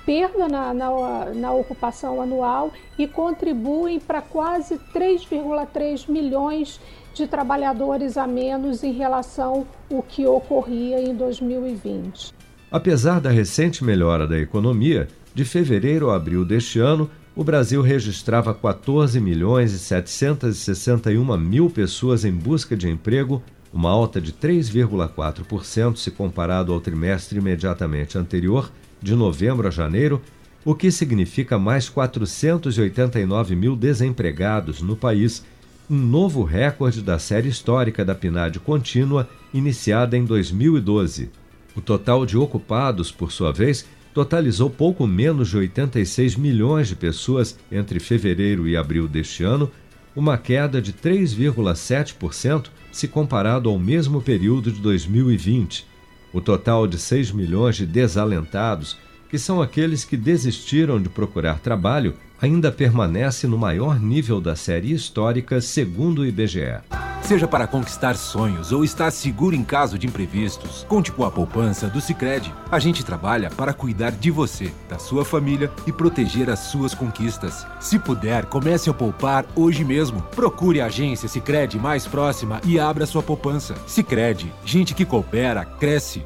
perda 0.05 0.47
na, 0.47 0.73
na, 0.73 1.25
na, 1.33 1.53
ocupação 1.53 2.21
anual 2.21 2.71
e 2.97 3.07
contribuem 3.07 3.99
para 3.99 4.21
quase 4.21 4.77
3,3 4.93 6.09
milhões 6.09 6.79
de 7.13 7.27
trabalhadores 7.27 8.17
a 8.17 8.25
menos 8.25 8.83
em 8.83 8.93
relação 8.93 9.65
ao 9.91 10.01
que 10.01 10.25
ocorria 10.25 10.99
em 10.99 11.13
2020. 11.13 12.40
Apesar 12.71 13.19
da 13.19 13.29
recente 13.29 13.83
melhora 13.83 14.25
da 14.25 14.39
economia, 14.39 15.09
de 15.35 15.43
fevereiro 15.43 16.09
a 16.09 16.15
abril 16.15 16.45
deste 16.45 16.79
ano, 16.79 17.09
o 17.35 17.43
Brasil 17.43 17.81
registrava 17.81 18.53
14 18.53 19.19
milhões 19.19 19.73
e 19.73 19.79
761 19.79 21.37
mil 21.37 21.69
pessoas 21.69 22.23
em 22.23 22.31
busca 22.31 22.77
de 22.77 22.87
emprego, 22.87 23.43
uma 23.73 23.89
alta 23.89 24.21
de 24.21 24.31
3,4% 24.31 25.97
se 25.97 26.11
comparado 26.11 26.71
ao 26.71 26.79
trimestre 26.79 27.39
imediatamente 27.39 28.17
anterior, 28.17 28.71
de 29.01 29.15
novembro 29.15 29.67
a 29.67 29.71
janeiro, 29.71 30.21
o 30.63 30.73
que 30.73 30.91
significa 30.91 31.59
mais 31.59 31.89
489 31.89 33.53
mil 33.53 33.75
desempregados 33.75 34.81
no 34.81 34.95
país, 34.95 35.43
um 35.89 35.97
novo 35.97 36.43
recorde 36.43 37.01
da 37.01 37.19
série 37.19 37.49
histórica 37.49 38.05
da 38.05 38.15
PNAD 38.15 38.59
contínua, 38.59 39.27
iniciada 39.53 40.15
em 40.15 40.23
2012. 40.23 41.40
O 41.75 41.81
total 41.81 42.25
de 42.25 42.37
ocupados, 42.37 43.11
por 43.11 43.31
sua 43.31 43.51
vez, 43.51 43.85
totalizou 44.13 44.69
pouco 44.69 45.07
menos 45.07 45.49
de 45.49 45.57
86 45.57 46.35
milhões 46.35 46.87
de 46.87 46.95
pessoas 46.95 47.57
entre 47.71 47.99
fevereiro 47.99 48.67
e 48.67 48.75
abril 48.75 49.07
deste 49.07 49.43
ano, 49.43 49.71
uma 50.15 50.37
queda 50.37 50.81
de 50.81 50.91
3,7% 50.91 52.67
se 52.91 53.07
comparado 53.07 53.69
ao 53.69 53.79
mesmo 53.79 54.21
período 54.21 54.71
de 54.71 54.81
2020. 54.81 55.85
O 56.33 56.41
total 56.41 56.85
de 56.85 56.97
6 56.97 57.31
milhões 57.31 57.77
de 57.77 57.85
desalentados, 57.85 58.97
que 59.31 59.39
são 59.39 59.61
aqueles 59.61 60.03
que 60.03 60.17
desistiram 60.17 61.01
de 61.01 61.07
procurar 61.07 61.57
trabalho, 61.59 62.15
ainda 62.41 62.69
permanece 62.69 63.47
no 63.47 63.57
maior 63.57 63.97
nível 63.97 64.41
da 64.41 64.57
série 64.57 64.91
histórica, 64.91 65.61
segundo 65.61 66.19
o 66.19 66.25
IBGE. 66.25 66.81
Seja 67.21 67.47
para 67.47 67.65
conquistar 67.65 68.15
sonhos 68.15 68.73
ou 68.73 68.83
estar 68.83 69.09
seguro 69.09 69.55
em 69.55 69.63
caso 69.63 69.97
de 69.97 70.05
imprevistos, 70.05 70.85
conte 70.89 71.13
com 71.13 71.23
a 71.23 71.31
poupança 71.31 71.87
do 71.87 72.01
Sicredi. 72.01 72.53
A 72.69 72.77
gente 72.77 73.05
trabalha 73.05 73.49
para 73.49 73.73
cuidar 73.73 74.11
de 74.11 74.29
você, 74.29 74.69
da 74.89 74.99
sua 74.99 75.23
família 75.23 75.71
e 75.87 75.93
proteger 75.93 76.49
as 76.49 76.59
suas 76.59 76.93
conquistas. 76.93 77.65
Se 77.79 77.97
puder, 77.97 78.47
comece 78.47 78.89
a 78.89 78.93
poupar 78.93 79.45
hoje 79.55 79.85
mesmo. 79.85 80.21
Procure 80.35 80.81
a 80.81 80.87
agência 80.87 81.29
Sicredi 81.29 81.79
mais 81.79 82.05
próxima 82.05 82.59
e 82.65 82.77
abra 82.77 83.05
sua 83.05 83.23
poupança. 83.23 83.75
Sicredi, 83.87 84.51
gente 84.65 84.93
que 84.93 85.05
coopera 85.05 85.63
cresce. 85.63 86.21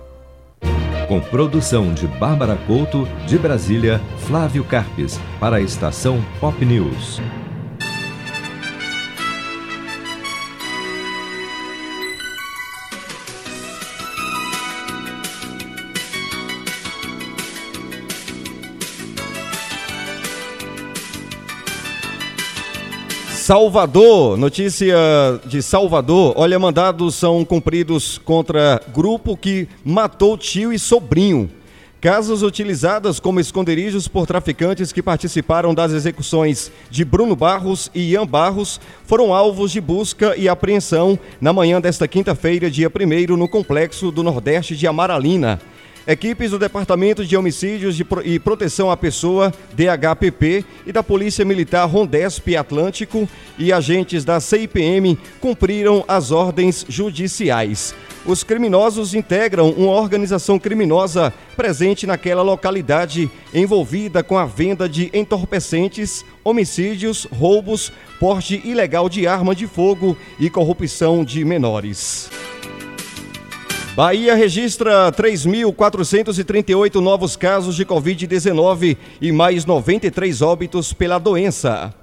Com 1.07 1.21
produção 1.21 1.93
de 1.93 2.07
Bárbara 2.07 2.57
Couto, 2.65 3.07
de 3.27 3.37
Brasília, 3.37 4.01
Flávio 4.25 4.63
Carpes, 4.63 5.19
para 5.39 5.57
a 5.57 5.61
estação 5.61 6.19
Pop 6.39 6.65
News. 6.65 7.21
Salvador, 23.45 24.37
notícia 24.37 24.97
de 25.45 25.61
Salvador. 25.61 26.33
Olha, 26.35 26.57
mandados 26.57 27.13
são 27.13 27.45
cumpridos 27.45 28.17
contra 28.17 28.81
grupo 28.91 29.37
que 29.37 29.67
matou 29.83 30.35
tio 30.35 30.73
e 30.73 30.79
sobrinho. 30.79 31.47
Casas 32.01 32.41
utilizadas 32.41 33.19
como 33.19 33.39
esconderijos 33.39 34.07
por 34.07 34.25
traficantes 34.25 34.91
que 34.91 35.03
participaram 35.03 35.75
das 35.75 35.91
execuções 35.91 36.71
de 36.89 37.05
Bruno 37.05 37.35
Barros 37.35 37.91
e 37.93 38.13
Ian 38.13 38.25
Barros 38.25 38.81
foram 39.05 39.31
alvos 39.31 39.71
de 39.71 39.79
busca 39.79 40.35
e 40.35 40.49
apreensão 40.49 41.19
na 41.39 41.53
manhã 41.53 41.79
desta 41.79 42.07
quinta-feira, 42.07 42.71
dia 42.71 42.89
1 42.89 43.37
no 43.37 43.47
complexo 43.47 44.09
do 44.09 44.23
Nordeste 44.23 44.75
de 44.75 44.87
Amaralina. 44.87 45.61
Equipes 46.07 46.51
do 46.51 46.59
Departamento 46.59 47.25
de 47.25 47.35
Homicídios 47.35 47.99
e 48.23 48.39
Proteção 48.39 48.91
à 48.91 48.97
Pessoa, 48.97 49.51
DHPP, 49.73 50.63
e 50.85 50.91
da 50.91 51.01
Polícia 51.01 51.43
Militar 51.43 51.85
Rondesp 51.85 52.55
Atlântico 52.55 53.27
e 53.57 53.73
agentes 53.73 54.23
da 54.23 54.39
CIPM 54.39 55.17
cumpriram 55.41 56.05
as 56.07 56.29
ordens 56.29 56.85
judiciais. 56.87 57.95
Os 58.23 58.43
criminosos 58.43 59.15
integram 59.15 59.71
uma 59.71 59.93
organização 59.93 60.59
criminosa 60.59 61.33
presente 61.57 62.05
naquela 62.05 62.43
localidade, 62.43 63.29
envolvida 63.51 64.21
com 64.21 64.37
a 64.37 64.45
venda 64.45 64.87
de 64.87 65.09
entorpecentes, 65.11 66.23
homicídios, 66.43 67.25
roubos, 67.31 67.91
porte 68.19 68.61
ilegal 68.63 69.09
de 69.09 69.25
arma 69.25 69.55
de 69.55 69.65
fogo 69.65 70.15
e 70.39 70.51
corrupção 70.51 71.25
de 71.25 71.43
menores. 71.43 72.29
Bahia 73.95 74.35
registra 74.35 75.09
3.438 75.13 76.95
novos 76.95 77.37
casos 77.37 77.77
de 77.77 77.85
Covid-19 77.85 78.97
e 79.21 79.31
mais 79.31 79.65
93 79.65 80.41
óbitos 80.41 80.91
pela 80.91 81.17
doença. 81.17 81.93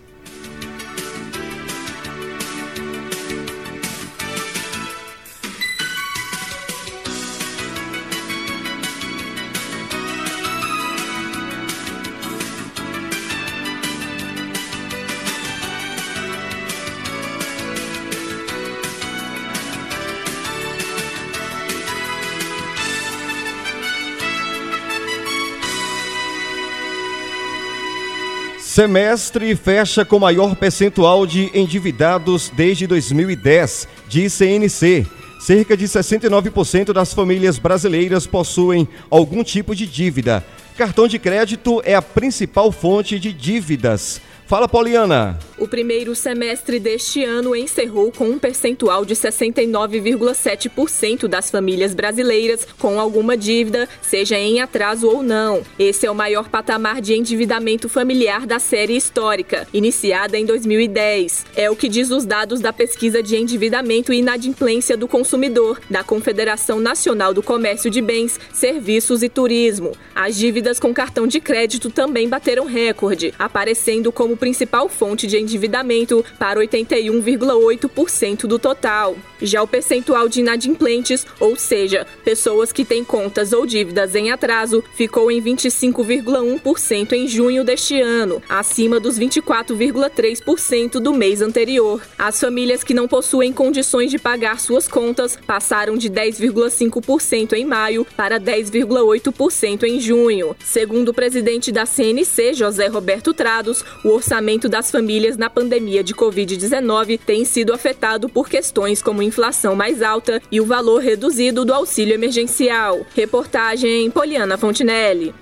Semestre 28.79 29.57
fecha 29.57 30.05
com 30.05 30.19
maior 30.19 30.55
percentual 30.55 31.27
de 31.27 31.51
endividados 31.53 32.49
desde 32.55 32.87
2010, 32.87 33.89
diz 34.07 34.31
CNC. 34.31 35.05
Cerca 35.37 35.75
de 35.75 35.83
69% 35.83 36.93
das 36.93 37.13
famílias 37.13 37.59
brasileiras 37.59 38.25
possuem 38.25 38.87
algum 39.09 39.43
tipo 39.43 39.75
de 39.75 39.85
dívida. 39.85 40.45
Cartão 40.77 41.09
de 41.09 41.19
crédito 41.19 41.81
é 41.83 41.93
a 41.93 42.01
principal 42.01 42.71
fonte 42.71 43.19
de 43.19 43.33
dívidas. 43.33 44.21
Fala, 44.49 44.67
Poliana. 44.67 45.39
O 45.59 45.67
primeiro 45.67 46.15
semestre 46.15 46.79
deste 46.79 47.23
ano 47.23 47.55
encerrou 47.55 48.11
com 48.11 48.27
um 48.27 48.39
percentual 48.39 49.05
de 49.05 49.13
69,7% 49.13 51.27
das 51.27 51.51
famílias 51.51 51.93
brasileiras 51.93 52.67
com 52.79 52.99
alguma 52.99 53.37
dívida, 53.37 53.87
seja 54.01 54.39
em 54.39 54.59
atraso 54.59 55.07
ou 55.07 55.21
não. 55.21 55.61
Esse 55.77 56.07
é 56.07 56.11
o 56.11 56.15
maior 56.15 56.49
patamar 56.49 56.99
de 56.99 57.13
endividamento 57.13 57.87
familiar 57.87 58.47
da 58.47 58.57
série 58.57 58.97
histórica, 58.97 59.67
iniciada 59.71 60.35
em 60.35 60.45
2010. 60.45 61.45
É 61.55 61.69
o 61.69 61.75
que 61.75 61.87
diz 61.87 62.09
os 62.09 62.25
dados 62.25 62.59
da 62.59 62.73
pesquisa 62.73 63.21
de 63.21 63.35
endividamento 63.35 64.11
e 64.11 64.17
inadimplência 64.17 64.97
do 64.97 65.07
consumidor 65.07 65.79
da 65.91 66.03
Confederação 66.03 66.79
Nacional 66.79 67.35
do 67.35 67.43
Comércio 67.43 67.91
de 67.91 68.01
Bens, 68.01 68.39
Serviços 68.51 69.21
e 69.21 69.29
Turismo. 69.29 69.91
As 70.15 70.35
dívidas 70.35 70.79
com 70.79 70.91
cartão 70.91 71.27
de 71.27 71.39
crédito 71.39 71.91
também 71.91 72.27
bateram 72.27 72.65
recorde, 72.65 73.31
aparecendo 73.37 74.11
como 74.11 74.38
principal 74.39 74.89
fonte 74.89 75.27
de 75.27 75.37
endividamento 75.37 76.25
para 76.39 76.59
81,8% 76.59 78.47
do 78.47 78.57
total. 78.57 79.15
Já 79.41 79.61
o 79.61 79.67
percentual 79.67 80.27
de 80.27 80.39
inadimplentes, 80.39 81.25
ou 81.39 81.55
seja, 81.55 82.07
pessoas 82.23 82.71
que 82.71 82.83
têm 82.83 83.03
contas 83.03 83.53
ou 83.53 83.65
dívidas 83.65 84.15
em 84.15 84.31
atraso, 84.31 84.83
ficou 84.95 85.29
em 85.29 85.41
25,1% 85.41 87.13
em 87.13 87.27
junho 87.27 87.63
deste 87.63 88.01
ano, 88.01 88.41
acima 88.49 88.99
dos 88.99 89.19
24,3% 89.19 90.99
do 90.99 91.13
mês 91.13 91.41
anterior. 91.41 92.01
As 92.17 92.39
famílias 92.39 92.83
que 92.83 92.93
não 92.93 93.07
possuem 93.07 93.53
condições 93.53 94.09
de 94.09 94.17
pagar 94.17 94.59
suas 94.59 94.87
contas 94.87 95.37
passaram 95.45 95.97
de 95.97 96.09
10,5% 96.09 97.53
em 97.53 97.65
maio 97.65 98.05
para 98.15 98.39
10,8% 98.39 99.83
em 99.83 99.99
junho. 99.99 100.55
Segundo 100.63 101.09
o 101.09 101.13
presidente 101.13 101.71
da 101.71 101.85
CNC, 101.85 102.53
José 102.53 102.87
Roberto 102.87 103.33
Trados, 103.33 103.83
o 104.03 104.09
orçamento 104.09 104.28
das 104.69 104.91
famílias 104.91 105.37
na 105.37 105.49
pandemia 105.49 106.03
de 106.03 106.13
Covid-19 106.13 107.19
tem 107.25 107.43
sido 107.43 107.73
afetado 107.73 108.29
por 108.29 108.47
questões 108.47 109.01
como 109.01 109.23
inflação 109.23 109.75
mais 109.75 110.03
alta 110.03 110.39
e 110.51 110.61
o 110.61 110.65
valor 110.65 111.01
reduzido 111.01 111.65
do 111.65 111.73
auxílio 111.73 112.13
emergencial. 112.13 113.01
Reportagem 113.15 114.11
Poliana 114.11 114.55
Fontinelli. 114.55 115.33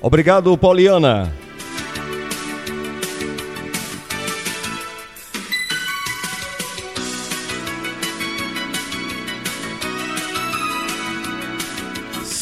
Obrigado, 0.00 0.56
Poliana. 0.56 1.32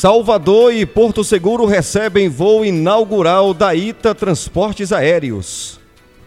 Salvador 0.02 0.74
e 0.74 0.84
Porto 0.84 1.22
Seguro 1.22 1.64
recebem 1.64 2.28
voo 2.28 2.64
inaugural 2.64 3.54
da 3.54 3.72
ITA 3.72 4.12
Transportes 4.12 4.90
Aéreos. 4.90 5.78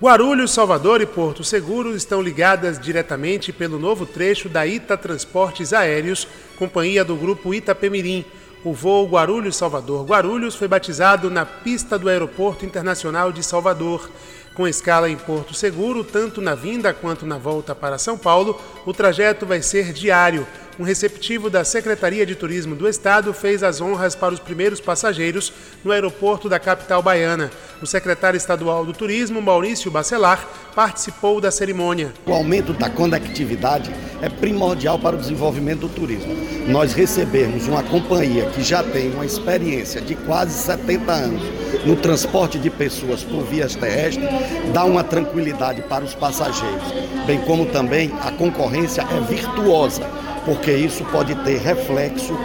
Guarulhos, 0.01 0.51
Salvador 0.51 1.01
e 1.01 1.05
Porto 1.05 1.43
Seguro 1.43 1.93
estão 1.93 2.21
ligadas 2.21 2.79
diretamente 2.79 3.51
pelo 3.51 3.77
novo 3.77 4.05
trecho 4.05 4.47
da 4.47 4.65
ITA 4.65 4.95
Transportes 4.95 5.73
Aéreos, 5.73 6.25
companhia 6.57 7.03
do 7.03 7.17
grupo 7.17 7.53
Itapemirim. 7.53 8.23
O 8.63 8.71
voo 8.71 9.09
Guarulhos-Salvador-Guarulhos 9.09 10.55
foi 10.55 10.69
batizado 10.69 11.29
na 11.29 11.45
pista 11.45 11.99
do 11.99 12.07
Aeroporto 12.07 12.65
Internacional 12.65 13.29
de 13.29 13.43
Salvador. 13.43 14.09
Com 14.56 14.65
escala 14.65 15.10
em 15.10 15.18
Porto 15.18 15.54
Seguro, 15.54 16.02
tanto 16.02 16.39
na 16.39 16.56
vinda 16.56 16.94
quanto 16.94 17.26
na 17.26 17.38
volta 17.38 17.76
para 17.76 17.98
São 17.98 18.18
Paulo, 18.18 18.58
o 18.86 18.94
trajeto 18.94 19.46
vai 19.46 19.62
ser 19.62 19.91
diário 19.91 20.48
um 20.78 20.84
receptivo 20.84 21.50
da 21.50 21.63
Secretaria 21.63 22.26
de 22.26 22.36
Turismo 22.36 22.76
do 22.76 22.88
Estado 22.88 23.34
fez 23.34 23.63
as 23.63 23.80
honras 23.80 24.13
para 24.13 24.34
os 24.34 24.41
primeiros 24.41 24.82
passageiros 24.82 25.54
no 25.86 25.91
aeroporto 25.91 26.50
da 26.50 26.60
capital 26.60 27.02
baiana. 27.02 27.50
O 27.82 27.88
secretário 27.88 28.38
estadual 28.38 28.86
do 28.86 28.91
Turismo, 28.91 29.41
Maurício 29.41 29.89
Bacelar, 29.89 30.46
participou 30.76 31.39
da 31.39 31.50
cerimônia. 31.50 32.13
O 32.26 32.34
aumento 32.34 32.74
da 32.74 32.89
conectividade 32.89 33.89
é 34.22 34.28
primordial 34.28 35.00
para 35.00 35.15
o 35.15 35.20
desenvolvimento 35.20 35.82
do 35.82 35.89
turismo. 35.89 36.36
Nós 36.68 36.94
recebemos 36.94 37.68
uma 37.68 37.84
companhia 37.84 38.50
que 38.50 38.62
já 38.62 38.84
tem 38.84 39.13
uma 39.13 39.26
experiência 39.26 40.02
de 40.02 40.15
quase 40.15 40.58
70 40.62 41.12
anos 41.12 41.41
no 41.86 41.96
transporte 41.96 42.60
de 42.60 42.70
pessoas 42.70 43.24
por 43.24 43.44
vias 43.44 43.76
terrestres, 43.76 44.28
dá 44.73 44.86
uma 44.86 45.03
tranquilidade 45.03 45.81
para 45.84 46.03
os 46.03 46.13
passageiros, 46.13 46.84
bem 47.25 47.39
como 47.41 47.65
também 47.65 48.12
a 48.21 48.31
concorrência 48.31 49.01
é 49.01 49.19
virtuosa 49.21 50.25
porque 50.45 50.71
isso 50.71 51.03
pode 51.05 51.36
ter 51.43 51.58
reflexo 51.58 52.38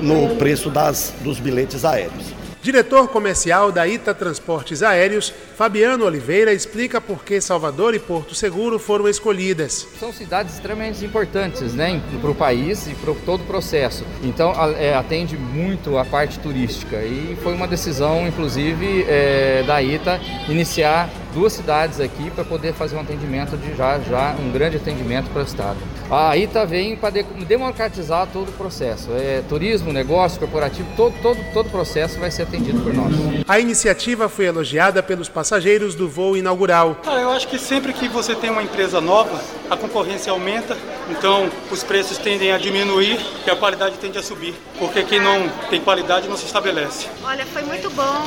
no 0.00 0.34
preço 0.36 0.70
das, 0.70 1.12
dos 1.20 1.38
bilhetes 1.38 1.84
aéreos. 1.84 2.34
Diretor 2.62 3.08
comercial 3.08 3.72
da 3.72 3.88
Ita 3.88 4.14
Transportes 4.14 4.84
Aéreos, 4.84 5.34
Fabiano 5.56 6.04
Oliveira, 6.04 6.52
explica 6.52 7.00
por 7.00 7.24
que 7.24 7.40
Salvador 7.40 7.92
e 7.92 7.98
Porto 7.98 8.36
Seguro 8.36 8.78
foram 8.78 9.08
escolhidas. 9.08 9.86
São 9.98 10.12
cidades 10.12 10.54
extremamente 10.54 11.04
importantes 11.04 11.74
né, 11.74 12.00
para 12.20 12.30
o 12.30 12.34
país 12.34 12.86
e 12.86 12.94
para 12.94 13.12
todo 13.26 13.40
o 13.40 13.46
processo. 13.46 14.04
Então, 14.22 14.52
é, 14.78 14.94
atende 14.94 15.36
muito 15.36 15.98
a 15.98 16.04
parte 16.04 16.38
turística. 16.38 17.02
E 17.02 17.36
foi 17.42 17.52
uma 17.52 17.66
decisão, 17.66 18.28
inclusive, 18.28 19.06
é, 19.08 19.64
da 19.66 19.82
Ita 19.82 20.20
iniciar 20.48 21.10
duas 21.32 21.52
cidades 21.52 22.00
aqui 22.00 22.30
para 22.30 22.44
poder 22.44 22.72
fazer 22.72 22.96
um 22.96 23.00
atendimento 23.00 23.56
de 23.56 23.74
já, 23.74 23.98
já 24.00 24.34
um 24.38 24.50
grande 24.50 24.76
atendimento 24.76 25.30
para 25.30 25.42
o 25.42 25.44
estado. 25.44 25.78
A 26.10 26.36
ITA 26.36 26.66
vem 26.66 26.96
para 26.96 27.22
democratizar 27.46 28.28
todo 28.32 28.48
o 28.48 28.52
processo. 28.52 29.10
É, 29.12 29.42
turismo, 29.48 29.92
negócio, 29.92 30.38
corporativo, 30.38 30.88
todo, 30.96 31.14
todo, 31.22 31.38
todo 31.52 31.66
o 31.66 31.70
processo 31.70 32.18
vai 32.18 32.30
ser 32.30 32.42
atendido 32.42 32.80
por 32.80 32.92
nós. 32.92 33.12
A 33.48 33.58
iniciativa 33.58 34.28
foi 34.28 34.46
elogiada 34.46 35.02
pelos 35.02 35.28
passageiros 35.28 35.94
do 35.94 36.08
voo 36.08 36.36
inaugural. 36.36 36.96
eu 37.06 37.30
acho 37.30 37.48
que 37.48 37.58
sempre 37.58 37.92
que 37.92 38.08
você 38.08 38.34
tem 38.34 38.50
uma 38.50 38.62
empresa 38.62 39.00
nova, 39.00 39.40
a 39.70 39.76
concorrência 39.76 40.30
aumenta 40.30 40.76
Então, 41.10 41.50
os 41.70 41.82
preços 41.82 42.18
tendem 42.18 42.52
a 42.52 42.58
diminuir 42.58 43.18
e 43.46 43.50
a 43.50 43.56
qualidade 43.56 43.96
tende 43.98 44.18
a 44.18 44.22
subir, 44.22 44.54
porque 44.78 45.02
quem 45.02 45.20
não 45.20 45.48
tem 45.68 45.80
qualidade 45.80 46.28
não 46.28 46.36
se 46.36 46.46
estabelece. 46.46 47.08
Olha, 47.24 47.44
foi 47.46 47.62
muito 47.62 47.90
bom, 47.90 48.26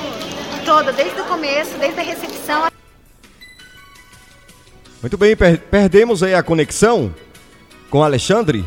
todo, 0.66 0.92
desde 0.92 1.20
o 1.22 1.26
começo, 1.26 1.78
desde 1.78 2.00
a 2.00 2.04
recepção. 2.04 2.75
Muito 5.06 5.20
bem, 5.20 5.36
per 5.36 5.60
perdemos 5.60 6.24
aí 6.24 6.34
a 6.34 6.42
conexão 6.42 7.14
com 7.92 8.02
Alexandre. 8.02 8.66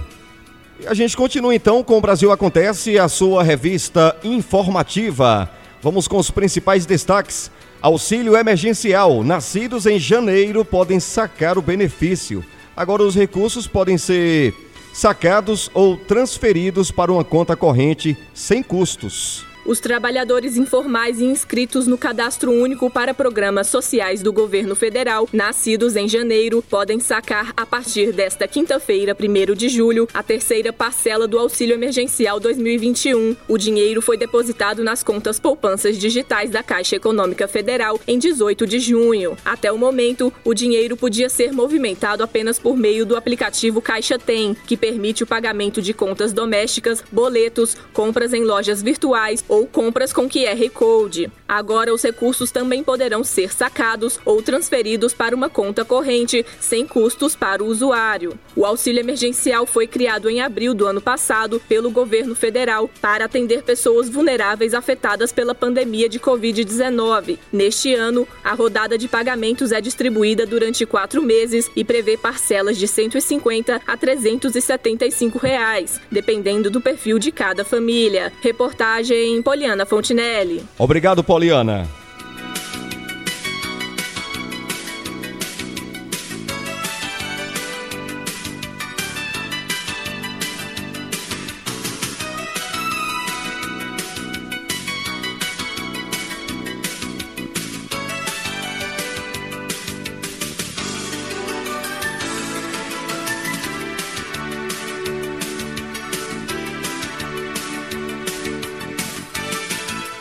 E 0.79 0.87
a 0.87 0.94
gente 0.94 1.16
continua 1.16 1.53
então 1.53 1.83
com 1.83 1.98
o 1.98 2.01
Brasil 2.01 2.31
Acontece, 2.31 2.96
a 2.96 3.09
sua 3.09 3.42
revista 3.42 4.16
informativa. 4.22 5.51
Vamos 5.83 6.07
com 6.07 6.16
os 6.16 6.31
principais 6.31 6.87
destaques. 6.87 7.51
Auxílio 7.83 8.37
emergencial. 8.37 9.24
Nascidos 9.24 9.85
em 9.85 9.98
janeiro 9.98 10.64
podem 10.64 11.01
sacar 11.01 11.59
o 11.59 11.62
benefício. 11.62 12.44
Agora 12.77 13.03
os 13.03 13.16
recursos 13.16 13.66
podem 13.66 13.98
ser 13.98 14.55
sacados 14.92 15.68
ou 15.74 15.96
transferidos 15.96 16.92
para 16.92 17.12
uma 17.12 17.24
conta 17.24 17.57
corrente 17.57 18.16
sem 18.33 18.62
custos. 18.62 19.44
Os 19.69 19.81
trabalhadores 19.81 20.57
informais 20.57 21.21
e 21.21 21.25
inscritos 21.27 21.87
no 21.87 21.99
Cadastro 21.99 22.51
Único 22.51 22.89
para 22.89 23.13
Programas 23.13 23.67
Sociais 23.67 24.23
do 24.23 24.33
Governo 24.33 24.75
Federal, 24.75 25.29
nascidos 25.31 25.95
em 25.95 26.09
janeiro, 26.09 26.65
podem 26.71 26.99
sacar 26.99 27.53
a 27.55 27.67
partir 27.67 28.11
desta 28.11 28.49
quinta-feira, 28.49 29.15
1 29.15 29.55
de 29.55 29.69
julho, 29.69 30.09
a 30.15 30.23
terceira 30.23 30.73
parcela 30.73 31.29
do 31.29 31.39
Auxílio 31.39 31.75
Emergencial 31.75 32.41
2021. 32.41 33.37
O 33.47 33.59
dinheiro 33.59 34.01
foi 34.01 34.17
depositado 34.17 34.83
nas 34.83 35.03
contas 35.03 35.39
poupanças 35.39 35.99
digitais 35.99 36.49
da 36.49 36.63
Caixa 36.63 36.97
Econômica 36.97 37.47
Federal 37.47 38.01
em 38.07 38.19
18 38.19 38.67
de 38.67 38.81
junho. 38.81 39.37
Até 39.45 39.71
o 39.71 39.77
momento, 39.77 40.33
o 40.47 40.55
dinheiro 40.55 40.97
podia 40.97 41.29
ser 41.29 41.53
movimentado 41.53 42.25
apenas 42.25 42.59
por 42.59 42.75
meio 42.75 43.05
do 43.05 43.15
aplicativo 43.15 43.83
Caixa 43.83 44.19
Tem, 44.19 44.57
que 44.67 44.79
permite 44.79 45.25
o 45.25 45.27
pagamento 45.27 45.83
de 45.83 45.93
contas 45.93 46.33
domésticas, 46.33 47.05
boletos, 47.13 47.77
compras 47.93 48.33
em 48.33 48.45
lojas 48.45 48.83
virtuais 48.83 49.45
ou 49.47 49.58
ou 49.59 49.66
compras 49.66 50.12
com 50.12 50.29
QR 50.29 50.71
Code. 50.73 51.31
Agora, 51.49 51.92
os 51.92 52.03
recursos 52.03 52.53
também 52.53 52.85
poderão 52.85 53.25
ser 53.25 53.53
sacados 53.53 54.21
ou 54.25 54.40
transferidos 54.40 55.12
para 55.12 55.35
uma 55.35 55.49
conta 55.49 55.85
corrente, 55.85 56.47
sem 56.61 56.87
custos 56.87 57.35
para 57.35 57.64
o 57.64 57.66
usuário. 57.66 58.38
O 58.55 58.64
auxílio 58.64 59.01
emergencial 59.01 59.66
foi 59.66 59.87
criado 59.87 60.29
em 60.29 60.40
abril 60.40 60.75
do 60.75 60.87
ano 60.87 61.01
passado 61.01 61.61
pelo 61.68 61.90
governo 61.90 62.37
federal 62.37 62.88
para 63.01 63.25
atender 63.25 63.62
pessoas 63.62 64.09
vulneráveis 64.09 64.75
afetadas 64.75 65.33
pela 65.33 65.55
pandemia 65.55 66.09
de 66.09 66.21
Covid-19. 66.21 67.38
Neste 67.53 67.94
ano, 67.94 68.29
a 68.44 68.55
rodada 68.55 68.97
de 68.97 69.09
pagamentos 69.09 69.73
é 69.73 69.81
distribuída 69.81 70.47
durante 70.47 70.87
quatro 70.87 71.21
meses 71.21 71.68
e 71.75 71.83
prevê 71.83 72.16
parcelas 72.16 72.77
de 72.77 72.87
150 72.87 73.81
a 73.87 73.97
375 73.97 75.38
reais, 75.38 76.01
dependendo 76.11 76.71
do 76.71 76.81
perfil 76.81 77.18
de 77.18 77.33
cada 77.33 77.64
família. 77.64 78.33
Reportagem 78.40 79.38
Poliana 79.42 79.85
Fontinelli. 79.85 80.64
Obrigado, 80.79 81.22
Poliana. 81.22 81.87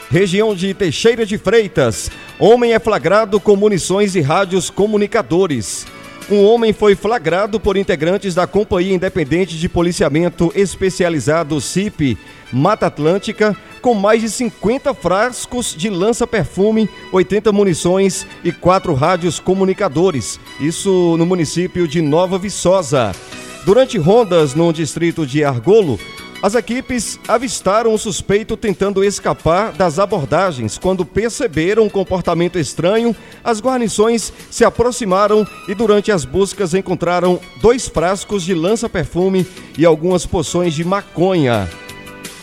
Região 0.10 0.56
de 0.56 0.74
Teixeira 0.74 1.26
de 1.26 1.38
Freitas. 1.38 2.10
Homem 2.40 2.74
é 2.74 2.80
flagrado 2.80 3.42
com 3.42 3.58
munições 3.58 4.16
e 4.16 4.22
rádios 4.22 4.70
comunicadores. 4.70 5.86
Um 6.30 6.46
homem 6.46 6.72
foi 6.72 6.96
flagrado 6.96 7.60
por 7.60 7.76
integrantes 7.76 8.34
da 8.34 8.48
Companhia 8.48 8.94
Independente 8.94 9.58
de 9.58 9.68
Policiamento 9.68 10.52
Especializado 10.56 11.60
CIP 11.60 12.18
Mata 12.52 12.88
Atlântica 12.88 13.56
com 13.82 13.94
mais 13.94 14.22
de 14.22 14.30
50 14.30 14.94
frascos 14.94 15.76
de 15.76 15.90
lança-perfume, 15.90 16.90
80 17.12 17.52
munições 17.52 18.26
e 18.44 18.52
quatro 18.52 18.94
rádios 18.94 19.40
comunicadores. 19.40 20.40
Isso 20.60 21.16
no 21.18 21.26
município 21.26 21.88
de 21.88 22.02
Nova 22.02 22.38
Viçosa. 22.38 23.14
Durante 23.66 23.98
rondas 23.98 24.54
no 24.54 24.72
distrito 24.72 25.26
de 25.26 25.44
Argolo, 25.44 26.00
as 26.42 26.54
equipes 26.56 27.20
avistaram 27.28 27.94
o 27.94 27.98
suspeito 27.98 28.56
tentando 28.56 29.04
escapar 29.04 29.72
das 29.72 29.98
abordagens. 29.98 30.78
Quando 30.78 31.06
perceberam 31.06 31.84
um 31.84 31.90
comportamento 31.90 32.60
estranho, 32.60 33.16
as 33.44 33.60
guarnições 33.60 34.32
se 34.52 34.64
aproximaram 34.64 35.48
e, 35.68 35.74
durante 35.74 36.12
as 36.12 36.26
buscas, 36.26 36.74
encontraram 36.74 37.40
dois 37.62 37.88
frascos 37.88 38.44
de 38.44 38.54
lança-perfume 38.54 39.48
e 39.78 39.86
algumas 39.86 40.26
poções 40.26 40.74
de 40.74 40.84
maconha. 40.84 41.68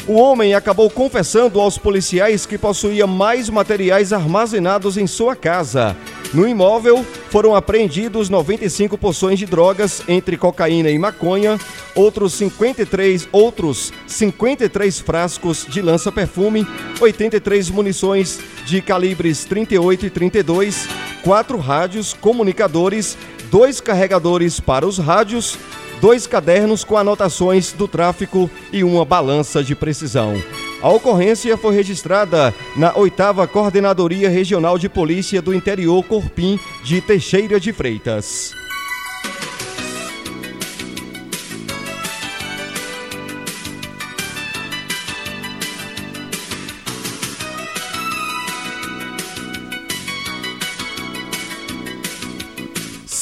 O 0.06 0.16
homem 0.16 0.52
acabou 0.52 0.90
confessando 0.90 1.58
aos 1.58 1.78
policiais 1.78 2.44
que 2.44 2.58
possuía 2.58 3.06
mais 3.06 3.48
materiais 3.48 4.12
armazenados 4.12 4.98
em 4.98 5.06
sua 5.06 5.34
casa. 5.34 5.96
No 6.34 6.46
imóvel 6.46 7.02
foram 7.30 7.54
apreendidos 7.56 8.28
95 8.28 8.98
porções 8.98 9.38
de 9.38 9.46
drogas 9.46 10.02
entre 10.06 10.36
cocaína 10.36 10.90
e 10.90 10.98
maconha, 10.98 11.58
outros 11.94 12.34
53 12.34 13.28
outros 13.32 13.94
53 14.06 15.00
frascos 15.00 15.64
de 15.66 15.80
lança-perfume, 15.80 16.66
83 17.00 17.70
munições 17.70 18.38
de 18.66 18.82
calibres 18.82 19.46
38 19.46 20.04
e 20.04 20.10
32, 20.10 20.86
quatro 21.22 21.56
rádios 21.56 22.12
comunicadores, 22.12 23.16
dois 23.50 23.80
carregadores 23.80 24.60
para 24.60 24.86
os 24.86 24.98
rádios, 24.98 25.56
dois 26.04 26.26
cadernos 26.26 26.84
com 26.84 26.98
anotações 26.98 27.72
do 27.72 27.88
tráfico 27.88 28.50
e 28.70 28.84
uma 28.84 29.06
balança 29.06 29.64
de 29.64 29.74
precisão. 29.74 30.34
A 30.82 30.90
ocorrência 30.90 31.56
foi 31.56 31.74
registrada 31.74 32.52
na 32.76 32.94
8 32.94 33.16
Coordenadoria 33.50 34.28
Regional 34.28 34.76
de 34.76 34.86
Polícia 34.86 35.40
do 35.40 35.54
Interior 35.54 36.04
Corpim 36.04 36.60
de 36.82 37.00
Teixeira 37.00 37.58
de 37.58 37.72
Freitas. 37.72 38.54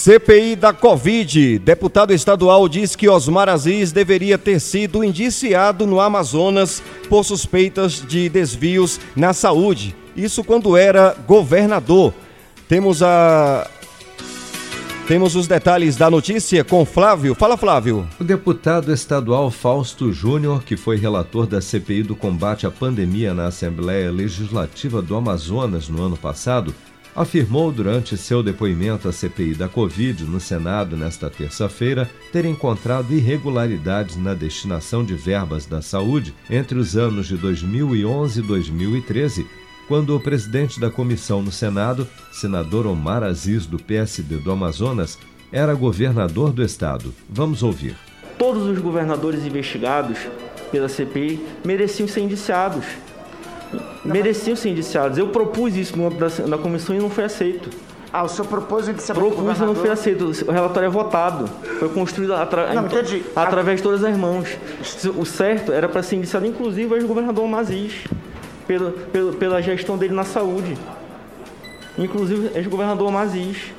CPI 0.02 0.56
da 0.56 0.72
Covid. 0.72 1.60
Deputado 1.60 2.12
estadual 2.12 2.68
diz 2.68 2.96
que 2.96 3.08
Osmar 3.08 3.48
Aziz 3.48 3.92
deveria 3.92 4.36
ter 4.36 4.58
sido 4.58 5.04
indiciado 5.04 5.86
no 5.86 6.00
Amazonas 6.00 6.82
por 7.08 7.22
suspeitas 7.22 8.04
de 8.04 8.28
desvios 8.28 8.98
na 9.14 9.32
saúde. 9.32 9.94
Isso 10.16 10.42
quando 10.42 10.76
era 10.76 11.14
governador. 11.24 12.12
Temos 12.66 13.00
a 13.00 13.70
temos 15.06 15.36
os 15.36 15.46
detalhes 15.46 15.94
da 15.94 16.10
notícia 16.10 16.64
com 16.64 16.84
Flávio. 16.84 17.36
Fala, 17.36 17.56
Flávio. 17.56 18.08
O 18.18 18.24
deputado 18.24 18.92
estadual 18.92 19.52
Fausto 19.52 20.12
Júnior, 20.12 20.64
que 20.64 20.76
foi 20.76 20.96
relator 20.96 21.46
da 21.46 21.60
CPI 21.60 22.02
do 22.02 22.16
combate 22.16 22.66
à 22.66 22.72
pandemia 22.72 23.32
na 23.32 23.46
Assembleia 23.46 24.10
Legislativa 24.10 25.00
do 25.00 25.14
Amazonas 25.14 25.88
no 25.88 26.02
ano 26.02 26.16
passado, 26.16 26.74
afirmou 27.14 27.70
durante 27.70 28.16
seu 28.16 28.42
depoimento 28.42 29.08
à 29.08 29.12
CPI 29.12 29.54
da 29.54 29.68
Covid 29.68 30.24
no 30.24 30.40
Senado 30.40 30.96
nesta 30.96 31.28
terça-feira 31.28 32.10
ter 32.32 32.44
encontrado 32.44 33.12
irregularidades 33.12 34.16
na 34.16 34.34
destinação 34.34 35.04
de 35.04 35.14
verbas 35.14 35.66
da 35.66 35.82
saúde 35.82 36.34
entre 36.48 36.78
os 36.78 36.96
anos 36.96 37.26
de 37.26 37.36
2011 37.36 38.40
e 38.40 38.42
2013, 38.42 39.46
quando 39.86 40.16
o 40.16 40.20
presidente 40.20 40.80
da 40.80 40.90
comissão 40.90 41.42
no 41.42 41.52
Senado, 41.52 42.08
senador 42.32 42.86
Omar 42.86 43.22
Aziz, 43.22 43.66
do 43.66 43.78
PSD 43.78 44.36
do 44.36 44.50
Amazonas, 44.50 45.18
era 45.50 45.74
governador 45.74 46.50
do 46.50 46.62
estado. 46.62 47.12
Vamos 47.28 47.62
ouvir. 47.62 47.94
Todos 48.38 48.62
os 48.62 48.78
governadores 48.78 49.44
investigados 49.44 50.18
pela 50.70 50.88
CPI 50.88 51.44
mereciam 51.64 52.08
ser 52.08 52.22
indiciados 52.22 52.86
mereciam 54.04 54.56
ser 54.56 54.70
indiciados. 54.70 55.18
Eu 55.18 55.28
propus 55.28 55.76
isso 55.76 55.94
na 56.46 56.58
comissão 56.58 56.94
e 56.94 56.98
não 56.98 57.10
foi 57.10 57.24
aceito. 57.24 57.70
Ah, 58.12 58.24
o 58.24 58.28
senhor 58.28 58.46
propôs 58.46 58.86
o 58.86 58.90
indiciamento 58.90 59.34
Propus 59.34 59.58
e 59.58 59.62
não 59.62 59.74
foi 59.74 59.88
aceito. 59.88 60.30
O 60.46 60.50
relatório 60.50 60.86
é 60.86 60.90
votado. 60.90 61.48
Foi 61.78 61.88
construído 61.88 62.34
atra... 62.34 62.74
não, 62.74 62.84
entendi. 62.84 63.22
através 63.34 63.78
de 63.78 63.82
todas 63.82 64.04
as 64.04 64.14
mãos. 64.14 64.50
O 65.16 65.24
certo 65.24 65.72
era 65.72 65.88
para 65.88 66.02
ser 66.02 66.16
indiciado, 66.16 66.44
inclusive, 66.44 66.92
o 66.92 66.96
ex-governador 66.96 67.48
Mazis, 67.48 68.04
pela, 68.66 68.90
pela, 68.90 69.32
pela 69.32 69.62
gestão 69.62 69.96
dele 69.96 70.12
na 70.12 70.24
saúde. 70.24 70.76
Inclusive, 71.96 72.50
ex-governador 72.54 73.10
Mazis. 73.10 73.72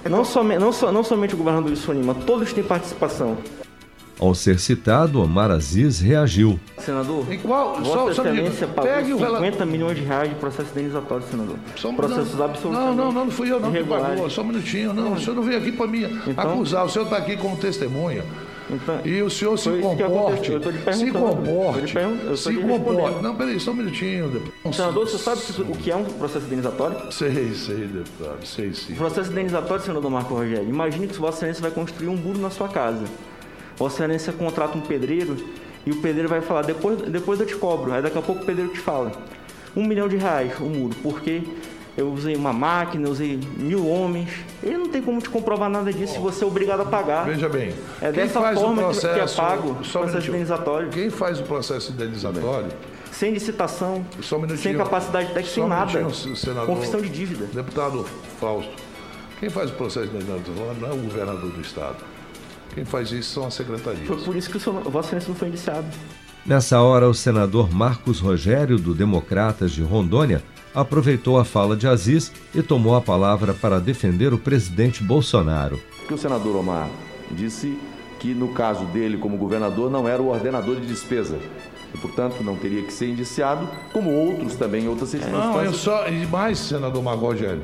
Então... 0.00 0.18
Não, 0.18 0.24
somente, 0.24 0.58
não, 0.58 0.72
so, 0.72 0.90
não 0.90 1.04
somente 1.04 1.34
o 1.34 1.38
governador 1.38 1.70
de 1.70 1.78
Sonima, 1.78 2.12
todos 2.12 2.52
têm 2.52 2.64
participação. 2.64 3.36
Ao 4.18 4.34
ser 4.34 4.58
citado, 4.58 5.20
Omar 5.20 5.50
Aziz 5.50 6.00
reagiu. 6.00 6.58
Senador, 6.78 7.30
em 7.30 7.38
qual, 7.38 7.74
Vossa 7.76 7.84
só, 7.84 8.12
só 8.14 8.22
Excelência 8.22 8.66
pagou 8.66 8.90
pegue 8.90 9.12
o 9.12 9.18
50 9.18 9.36
relatório. 9.38 9.66
milhões 9.72 9.96
de 9.98 10.04
reais 10.04 10.28
de 10.30 10.34
processo 10.36 10.70
indenizatório, 10.72 11.26
senador. 11.30 11.56
Só 11.76 11.88
um- 11.90 11.96
Processos 11.96 12.34
não, 12.34 12.44
absolutamente 12.46 12.96
Não, 12.96 13.04
não, 13.04 13.12
não, 13.12 13.24
não 13.26 13.30
fui 13.30 13.52
eu 13.52 13.60
não 13.60 13.70
que 13.70 13.84
pagou. 13.84 14.30
Só 14.30 14.40
um 14.40 14.44
minutinho. 14.46 14.94
Não, 14.94 15.12
o 15.12 15.20
senhor 15.20 15.36
não 15.36 15.42
veio 15.42 15.58
aqui 15.58 15.70
para 15.70 15.86
me 15.86 16.04
Então- 16.26 16.50
acusar. 16.54 16.86
O 16.86 16.88
senhor 16.88 17.04
está 17.04 17.18
aqui 17.18 17.36
como 17.36 17.56
testemunha. 17.58 18.24
e 19.04 19.20
o 19.22 19.28
senhor 19.30 19.56
se 19.58 19.68
comporte. 19.70 20.46
Se 20.96 21.10
comporte. 21.12 21.90
Se 22.38 22.54
comporte. 22.56 23.22
Não, 23.22 23.36
peraí, 23.36 23.60
só 23.60 23.70
um 23.70 23.74
minutinho. 23.74 24.28
deputado. 24.30 24.74
Senador, 24.74 25.06
você 25.08 25.18
sabe 25.18 25.40
o 25.70 25.76
que 25.76 25.90
é 25.90 25.94
um 25.96 26.04
processo 26.04 26.46
indenizatório? 26.46 27.12
Sei, 27.12 27.52
sei, 27.54 27.86
deputado. 27.86 28.44
Sei 28.46 28.72
sim. 28.72 28.94
O 28.94 28.96
processo 28.96 29.30
indenizatório, 29.30 29.84
senador 29.84 30.10
Marco 30.10 30.34
Rogério, 30.34 30.66
imagine 30.68 31.06
que 31.06 31.14
Vossa 31.18 31.36
Excelência 31.38 31.60
vai 31.62 31.70
construir 31.70 32.08
um 32.08 32.16
muro 32.16 32.38
na 32.38 32.48
sua 32.50 32.66
casa. 32.68 33.04
Vossa 33.76 33.96
Excelência 33.96 34.32
contrata 34.32 34.76
um 34.76 34.80
pedreiro 34.80 35.36
e 35.84 35.90
o 35.90 35.96
pedreiro 35.96 36.28
vai 36.28 36.40
falar, 36.40 36.62
depois, 36.62 37.00
depois 37.02 37.40
eu 37.40 37.46
te 37.46 37.54
cobro. 37.56 37.92
Aí 37.92 38.02
daqui 38.02 38.18
a 38.18 38.22
pouco 38.22 38.42
o 38.42 38.46
pedreiro 38.46 38.72
te 38.72 38.80
fala, 38.80 39.12
um 39.76 39.84
milhão 39.86 40.08
de 40.08 40.16
reais 40.16 40.52
o 40.60 40.64
muro, 40.64 40.94
porque 41.02 41.42
eu 41.96 42.10
usei 42.12 42.34
uma 42.36 42.52
máquina, 42.52 43.06
eu 43.06 43.12
usei 43.12 43.38
mil 43.56 43.86
homens. 43.88 44.28
Ele 44.62 44.76
não 44.78 44.88
tem 44.88 45.00
como 45.02 45.20
te 45.20 45.28
comprovar 45.30 45.68
nada 45.70 45.92
disso 45.92 46.14
se 46.14 46.18
você 46.18 46.44
é 46.44 46.46
obrigado 46.46 46.80
a 46.80 46.84
pagar. 46.84 47.24
Veja 47.26 47.48
bem. 47.48 47.72
É 48.02 48.10
dessa 48.12 48.38
o 48.40 48.42
forma 48.54 48.92
que- 48.92 49.00
que 49.00 49.06
é 49.06 49.10
processo- 49.12 49.36
pago 49.36 49.76
o 49.80 49.84
só 49.84 50.00
processo 50.00 50.28
indenizatório. 50.28 50.88
Quem 50.90 51.08
faz 51.10 51.40
o 51.40 51.42
processo 51.44 51.92
indenizatório? 51.92 52.68
Sem 53.12 53.32
licitação, 53.32 54.04
um 54.18 54.56
sem 54.56 54.76
capacidade 54.76 55.28
técnica, 55.28 55.48
sem 55.54 55.62
um 55.62 55.68
nada. 55.68 55.90
senador. 56.34 56.66
Confissão 56.66 57.00
de 57.00 57.08
dívida. 57.08 57.46
Deputado 57.46 58.04
Fausto, 58.38 58.72
quem 59.40 59.48
faz 59.48 59.70
o 59.70 59.74
processo 59.74 60.06
indenizatório 60.06 60.74
não 60.80 60.88
é 60.88 60.92
o 60.92 60.96
governador 60.96 61.50
do 61.50 61.60
Estado. 61.62 61.96
Quem 62.74 62.84
faz 62.84 63.10
isso 63.10 63.32
são 63.32 63.46
as 63.46 63.54
secretarias. 63.54 64.06
Foi 64.06 64.16
por 64.18 64.36
isso 64.36 64.50
que 64.50 64.56
o 64.56 64.60
senhor, 64.60 64.82
Vossa 64.82 65.08
Excelência 65.08 65.28
não 65.28 65.36
foi 65.36 65.48
indiciado. 65.48 65.86
Nessa 66.44 66.80
hora, 66.80 67.08
o 67.08 67.14
senador 67.14 67.72
Marcos 67.74 68.20
Rogério, 68.20 68.78
do 68.78 68.94
Democratas 68.94 69.72
de 69.72 69.82
Rondônia, 69.82 70.42
aproveitou 70.74 71.38
a 71.38 71.44
fala 71.44 71.74
de 71.76 71.88
Aziz 71.88 72.30
e 72.54 72.62
tomou 72.62 72.94
a 72.94 73.00
palavra 73.00 73.54
para 73.54 73.80
defender 73.80 74.32
o 74.32 74.38
presidente 74.38 75.02
Bolsonaro. 75.02 75.80
que 76.06 76.14
o 76.14 76.18
senador 76.18 76.54
Omar 76.56 76.88
disse 77.32 77.76
que 78.20 78.32
no 78.32 78.48
caso 78.48 78.84
dele 78.86 79.16
como 79.16 79.36
governador 79.36 79.90
não 79.90 80.06
era 80.06 80.22
o 80.22 80.28
ordenador 80.28 80.76
de 80.76 80.86
despesa 80.86 81.38
e 81.94 81.98
portanto 81.98 82.42
não 82.44 82.56
teria 82.56 82.82
que 82.82 82.92
ser 82.92 83.08
indiciado, 83.08 83.68
como 83.92 84.10
outros 84.10 84.54
também 84.54 84.84
em 84.84 84.88
outras 84.88 85.08
circunstâncias. 85.10 85.54
Não, 85.54 85.64
eu 85.64 85.72
só. 85.72 86.08
E 86.08 86.26
mais, 86.26 86.58
senador 86.58 87.02
Marco 87.02 87.24
Rogério, 87.24 87.62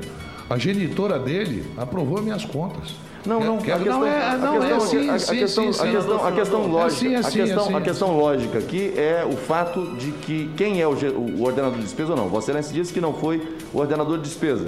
a 0.49 0.59
genitora 0.59 1.19
dele 1.19 1.65
aprovou 1.77 2.21
minhas 2.23 2.45
contas. 2.45 2.95
Não, 3.25 3.39
não, 3.39 3.59
questão, 3.59 3.85
não 3.85 4.07
é, 4.07 4.31
a 4.31 4.37
não 4.37 4.57
é 4.57 4.69
questão, 4.69 4.77
assim, 4.79 5.09
a, 5.11 5.19
sim, 5.19 5.37
questão, 5.39 5.73
sim, 5.73 5.81
a 5.81 5.93
questão, 5.93 6.27
a 6.27 6.33
questão 6.33 6.65
É 6.65 6.67
lógica, 6.67 6.91
assim, 6.91 7.15
a 7.15 7.19
assim, 7.21 7.39
questão, 7.39 7.65
assim. 7.65 7.75
a 7.75 7.81
questão 7.81 8.17
lógica 8.17 8.59
aqui 8.59 8.93
é 8.97 9.25
o 9.25 9.37
fato 9.37 9.95
de 9.97 10.11
que 10.11 10.51
quem 10.57 10.81
é 10.81 10.89
o, 10.89 10.91
o 10.91 11.43
ordenador 11.45 11.79
de 11.79 11.85
despesa 11.85 12.11
ou 12.11 12.17
não. 12.17 12.29
Vossa 12.29 12.47
Excelência 12.51 12.75
disse 12.75 12.93
que 12.93 13.01
não 13.01 13.15
foi 13.15 13.57
o 13.73 13.79
ordenador 13.79 14.19
de 14.19 14.25
despesa. 14.25 14.67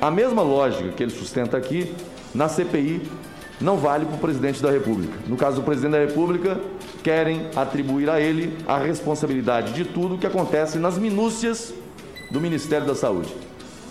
A 0.00 0.10
mesma 0.10 0.42
lógica 0.42 0.88
que 0.90 1.02
ele 1.02 1.12
sustenta 1.12 1.56
aqui, 1.56 1.94
na 2.34 2.48
CPI, 2.48 3.02
não 3.60 3.76
vale 3.76 4.04
para 4.04 4.16
o 4.16 4.18
presidente 4.18 4.60
da 4.60 4.70
República. 4.70 5.14
No 5.26 5.36
caso 5.36 5.56
do 5.56 5.62
presidente 5.62 5.92
da 5.92 6.00
República, 6.00 6.60
querem 7.04 7.48
atribuir 7.54 8.10
a 8.10 8.20
ele 8.20 8.58
a 8.66 8.78
responsabilidade 8.78 9.72
de 9.72 9.84
tudo 9.84 10.18
que 10.18 10.26
acontece 10.26 10.76
nas 10.76 10.98
minúcias 10.98 11.72
do 12.30 12.40
Ministério 12.40 12.86
da 12.86 12.94
Saúde. 12.94 13.32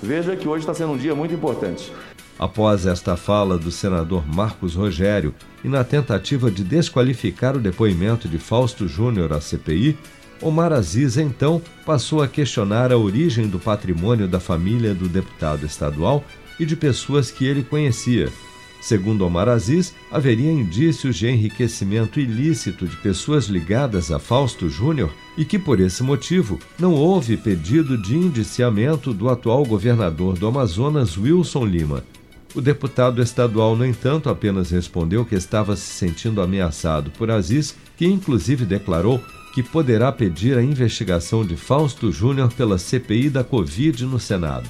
Veja 0.02 0.36
que 0.36 0.48
hoje 0.48 0.60
está 0.60 0.74
sendo 0.74 0.92
um 0.92 0.98
dia 0.98 1.16
muito 1.16 1.34
importante. 1.34 1.92
Após 2.38 2.86
esta 2.86 3.16
fala 3.16 3.58
do 3.58 3.72
senador 3.72 4.28
Marcos 4.28 4.76
Rogério 4.76 5.34
e 5.64 5.70
na 5.70 5.84
tentativa 5.86 6.52
de 6.52 6.64
desqualificar 6.64 7.56
o 7.56 7.62
depoimento 7.62 8.28
de 8.28 8.38
Fausto 8.38 8.88
Júnior 8.88 9.32
à 9.32 9.40
CPI, 9.40 9.98
Omar 10.42 10.74
Aziz 10.74 11.18
então 11.18 11.62
passou 11.86 12.22
a 12.22 12.28
questionar 12.28 12.92
a 12.92 12.98
origem 12.98 13.48
do 13.48 13.58
patrimônio 13.58 14.28
da 14.28 14.40
família 14.40 14.94
do 14.94 15.08
deputado 15.08 15.66
estadual 15.66 16.26
e 16.60 16.66
de 16.66 16.76
pessoas 16.76 17.32
que 17.32 17.46
ele 17.46 17.64
conhecia. 17.64 18.30
Segundo 18.82 19.26
Omar 19.26 19.48
Aziz, 19.48 19.96
haveria 20.12 20.52
indícios 20.52 21.16
de 21.16 21.28
enriquecimento 21.28 22.20
ilícito 22.20 22.86
de 22.86 22.96
pessoas 22.98 23.46
ligadas 23.46 24.12
a 24.12 24.20
Fausto 24.20 24.70
Júnior 24.70 25.10
e 25.38 25.46
que, 25.46 25.58
por 25.58 25.80
esse 25.80 26.04
motivo, 26.04 26.60
não 26.78 26.94
houve 26.94 27.38
pedido 27.38 27.98
de 27.98 28.16
indiciamento 28.16 29.14
do 29.14 29.30
atual 29.30 29.66
governador 29.66 30.38
do 30.38 30.46
Amazonas, 30.46 31.18
Wilson 31.18 31.66
Lima. 31.66 32.04
O 32.56 32.62
deputado 32.62 33.22
estadual, 33.22 33.76
no 33.76 33.86
entanto, 33.86 34.30
apenas 34.30 34.72
respondeu 34.72 35.26
que 35.26 35.36
estava 35.36 35.76
se 35.76 35.92
sentindo 35.94 36.42
ameaçado 36.42 37.12
por 37.12 37.30
Aziz, 37.30 37.76
que 37.98 38.06
inclusive 38.06 38.64
declarou 38.64 39.22
que 39.54 39.62
poderá 39.62 40.10
pedir 40.10 40.58
a 40.58 40.64
investigação 40.64 41.46
de 41.46 41.58
Fausto 41.58 42.14
Júnior 42.14 42.52
pela 42.54 42.78
CPI 42.78 43.30
da 43.30 43.44
Covid 43.44 44.06
no 44.06 44.20
Senado. 44.22 44.70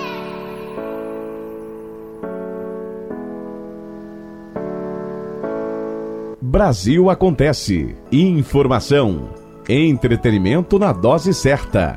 Brasil 6.41 7.07
Acontece. 7.11 7.95
Informação. 8.11 9.29
Entretenimento 9.69 10.79
na 10.79 10.91
dose 10.91 11.35
certa. 11.35 11.95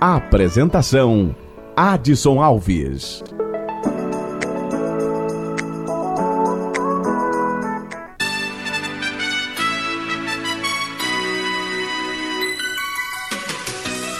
Apresentação: 0.00 1.32
Adson 1.76 2.42
Alves. 2.42 3.22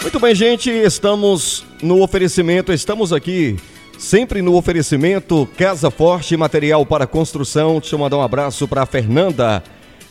Muito 0.02 0.20
bem, 0.20 0.34
gente, 0.36 0.70
estamos 0.70 1.66
no 1.82 2.00
oferecimento, 2.00 2.72
estamos 2.72 3.12
aqui 3.12 3.56
sempre 4.04 4.42
no 4.42 4.54
oferecimento 4.54 5.48
Casa 5.56 5.90
Forte 5.90 6.36
Material 6.36 6.84
para 6.84 7.06
Construção. 7.06 7.80
Deixa 7.80 7.94
eu 7.94 7.98
mandar 7.98 8.18
um 8.18 8.22
abraço 8.22 8.68
para 8.68 8.82
a 8.82 8.86
Fernanda. 8.86 9.64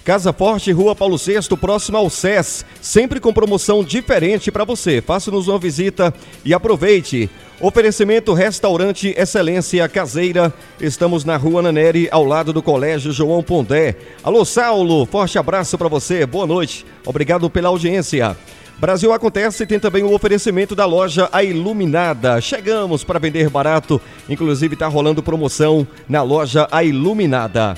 Casa 0.04 0.34
Forte, 0.34 0.72
Rua 0.72 0.96
Paulo 0.96 1.16
VI, 1.16 1.56
próximo 1.56 1.98
ao 1.98 2.10
SES, 2.10 2.66
sempre 2.82 3.20
com 3.20 3.32
promoção 3.32 3.84
diferente 3.84 4.52
para 4.52 4.66
você. 4.66 5.00
Faça-nos 5.00 5.48
uma 5.48 5.60
visita 5.60 6.12
e 6.44 6.56
aproveite. 6.56 7.30
Oferecimento 7.62 8.34
Restaurante 8.34 9.14
Excelência 9.16 9.88
Caseira. 9.88 10.52
Estamos 10.82 11.24
na 11.24 11.38
Rua 11.38 11.62
Naneri, 11.62 12.10
ao 12.12 12.26
lado 12.26 12.52
do 12.52 12.64
Colégio 12.64 13.14
João 13.14 13.44
Pondé. 13.44 13.96
Alô, 14.24 14.44
Saulo, 14.44 15.06
forte 15.06 15.38
abraço 15.38 15.78
para 15.78 15.88
você. 15.88 16.26
Boa 16.26 16.48
noite. 16.48 16.84
Obrigado 17.06 17.48
pela 17.48 17.70
audiência. 17.70 18.36
Brasil 18.80 19.14
Acontece 19.14 19.66
tem 19.66 19.80
também 19.80 20.04
o 20.04 20.14
oferecimento 20.14 20.76
da 20.76 20.86
loja 20.86 21.30
A 21.32 21.44
Iluminada. 21.44 22.42
Chegamos 22.42 23.04
para 23.04 23.20
vender 23.20 23.50
barato, 23.50 24.02
inclusive 24.28 24.74
está 24.74 24.88
rolando 24.88 25.24
promoção 25.24 25.88
na 26.10 26.22
loja 26.22 26.68
A 26.72 26.84
Iluminada. 26.84 27.78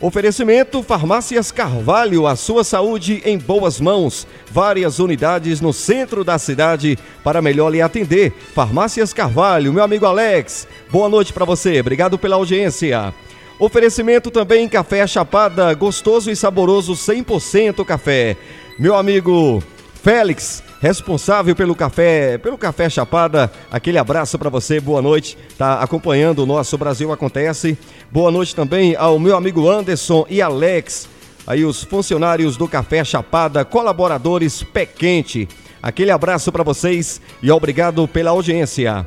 Oferecimento 0.00 0.82
Farmácias 0.82 1.50
Carvalho, 1.50 2.26
a 2.26 2.36
sua 2.36 2.62
saúde 2.62 3.22
em 3.24 3.38
boas 3.38 3.80
mãos. 3.80 4.26
Várias 4.50 4.98
unidades 4.98 5.60
no 5.60 5.72
centro 5.72 6.22
da 6.22 6.38
cidade 6.38 6.98
para 7.22 7.40
melhor 7.40 7.70
lhe 7.70 7.80
atender. 7.80 8.32
Farmácias 8.54 9.14
Carvalho, 9.14 9.72
meu 9.72 9.82
amigo 9.82 10.04
Alex. 10.04 10.68
Boa 10.90 11.08
noite 11.08 11.32
para 11.32 11.44
você. 11.44 11.80
Obrigado 11.80 12.18
pela 12.18 12.36
audiência. 12.36 13.14
Oferecimento 13.58 14.30
também 14.30 14.68
Café 14.68 15.06
Chapada, 15.06 15.72
gostoso 15.74 16.30
e 16.30 16.36
saboroso 16.36 16.92
100% 16.92 17.84
café. 17.84 18.36
Meu 18.78 18.94
amigo 18.94 19.62
Félix, 20.04 20.62
responsável 20.82 21.56
pelo 21.56 21.74
café, 21.74 22.36
pelo 22.36 22.58
café 22.58 22.90
Chapada. 22.90 23.50
Aquele 23.72 23.96
abraço 23.96 24.38
para 24.38 24.50
você, 24.50 24.78
boa 24.78 25.00
noite. 25.00 25.34
Tá 25.56 25.80
acompanhando 25.80 26.40
o 26.40 26.46
nosso 26.46 26.76
Brasil 26.76 27.10
acontece. 27.10 27.78
Boa 28.10 28.30
noite 28.30 28.54
também 28.54 28.94
ao 28.96 29.18
meu 29.18 29.34
amigo 29.34 29.66
Anderson 29.66 30.26
e 30.28 30.42
Alex, 30.42 31.08
aí 31.46 31.64
os 31.64 31.82
funcionários 31.84 32.54
do 32.58 32.68
Café 32.68 33.02
Chapada, 33.02 33.64
colaboradores 33.64 34.62
pé 34.62 34.84
quente. 34.84 35.48
Aquele 35.82 36.10
abraço 36.10 36.52
para 36.52 36.62
vocês 36.62 37.18
e 37.42 37.50
obrigado 37.50 38.06
pela 38.06 38.28
audiência. 38.28 39.06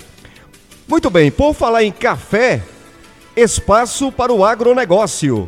Muito 0.88 1.12
bem, 1.12 1.30
por 1.30 1.54
falar 1.54 1.84
em 1.84 1.92
café, 1.92 2.64
espaço 3.36 4.12
para 4.12 4.34
o 4.34 4.44
agronegócio. 4.44 5.48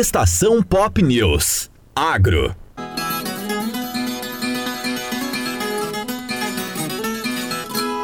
Estação 0.00 0.62
Pop 0.62 1.02
News. 1.02 1.70
Agro. 1.94 2.56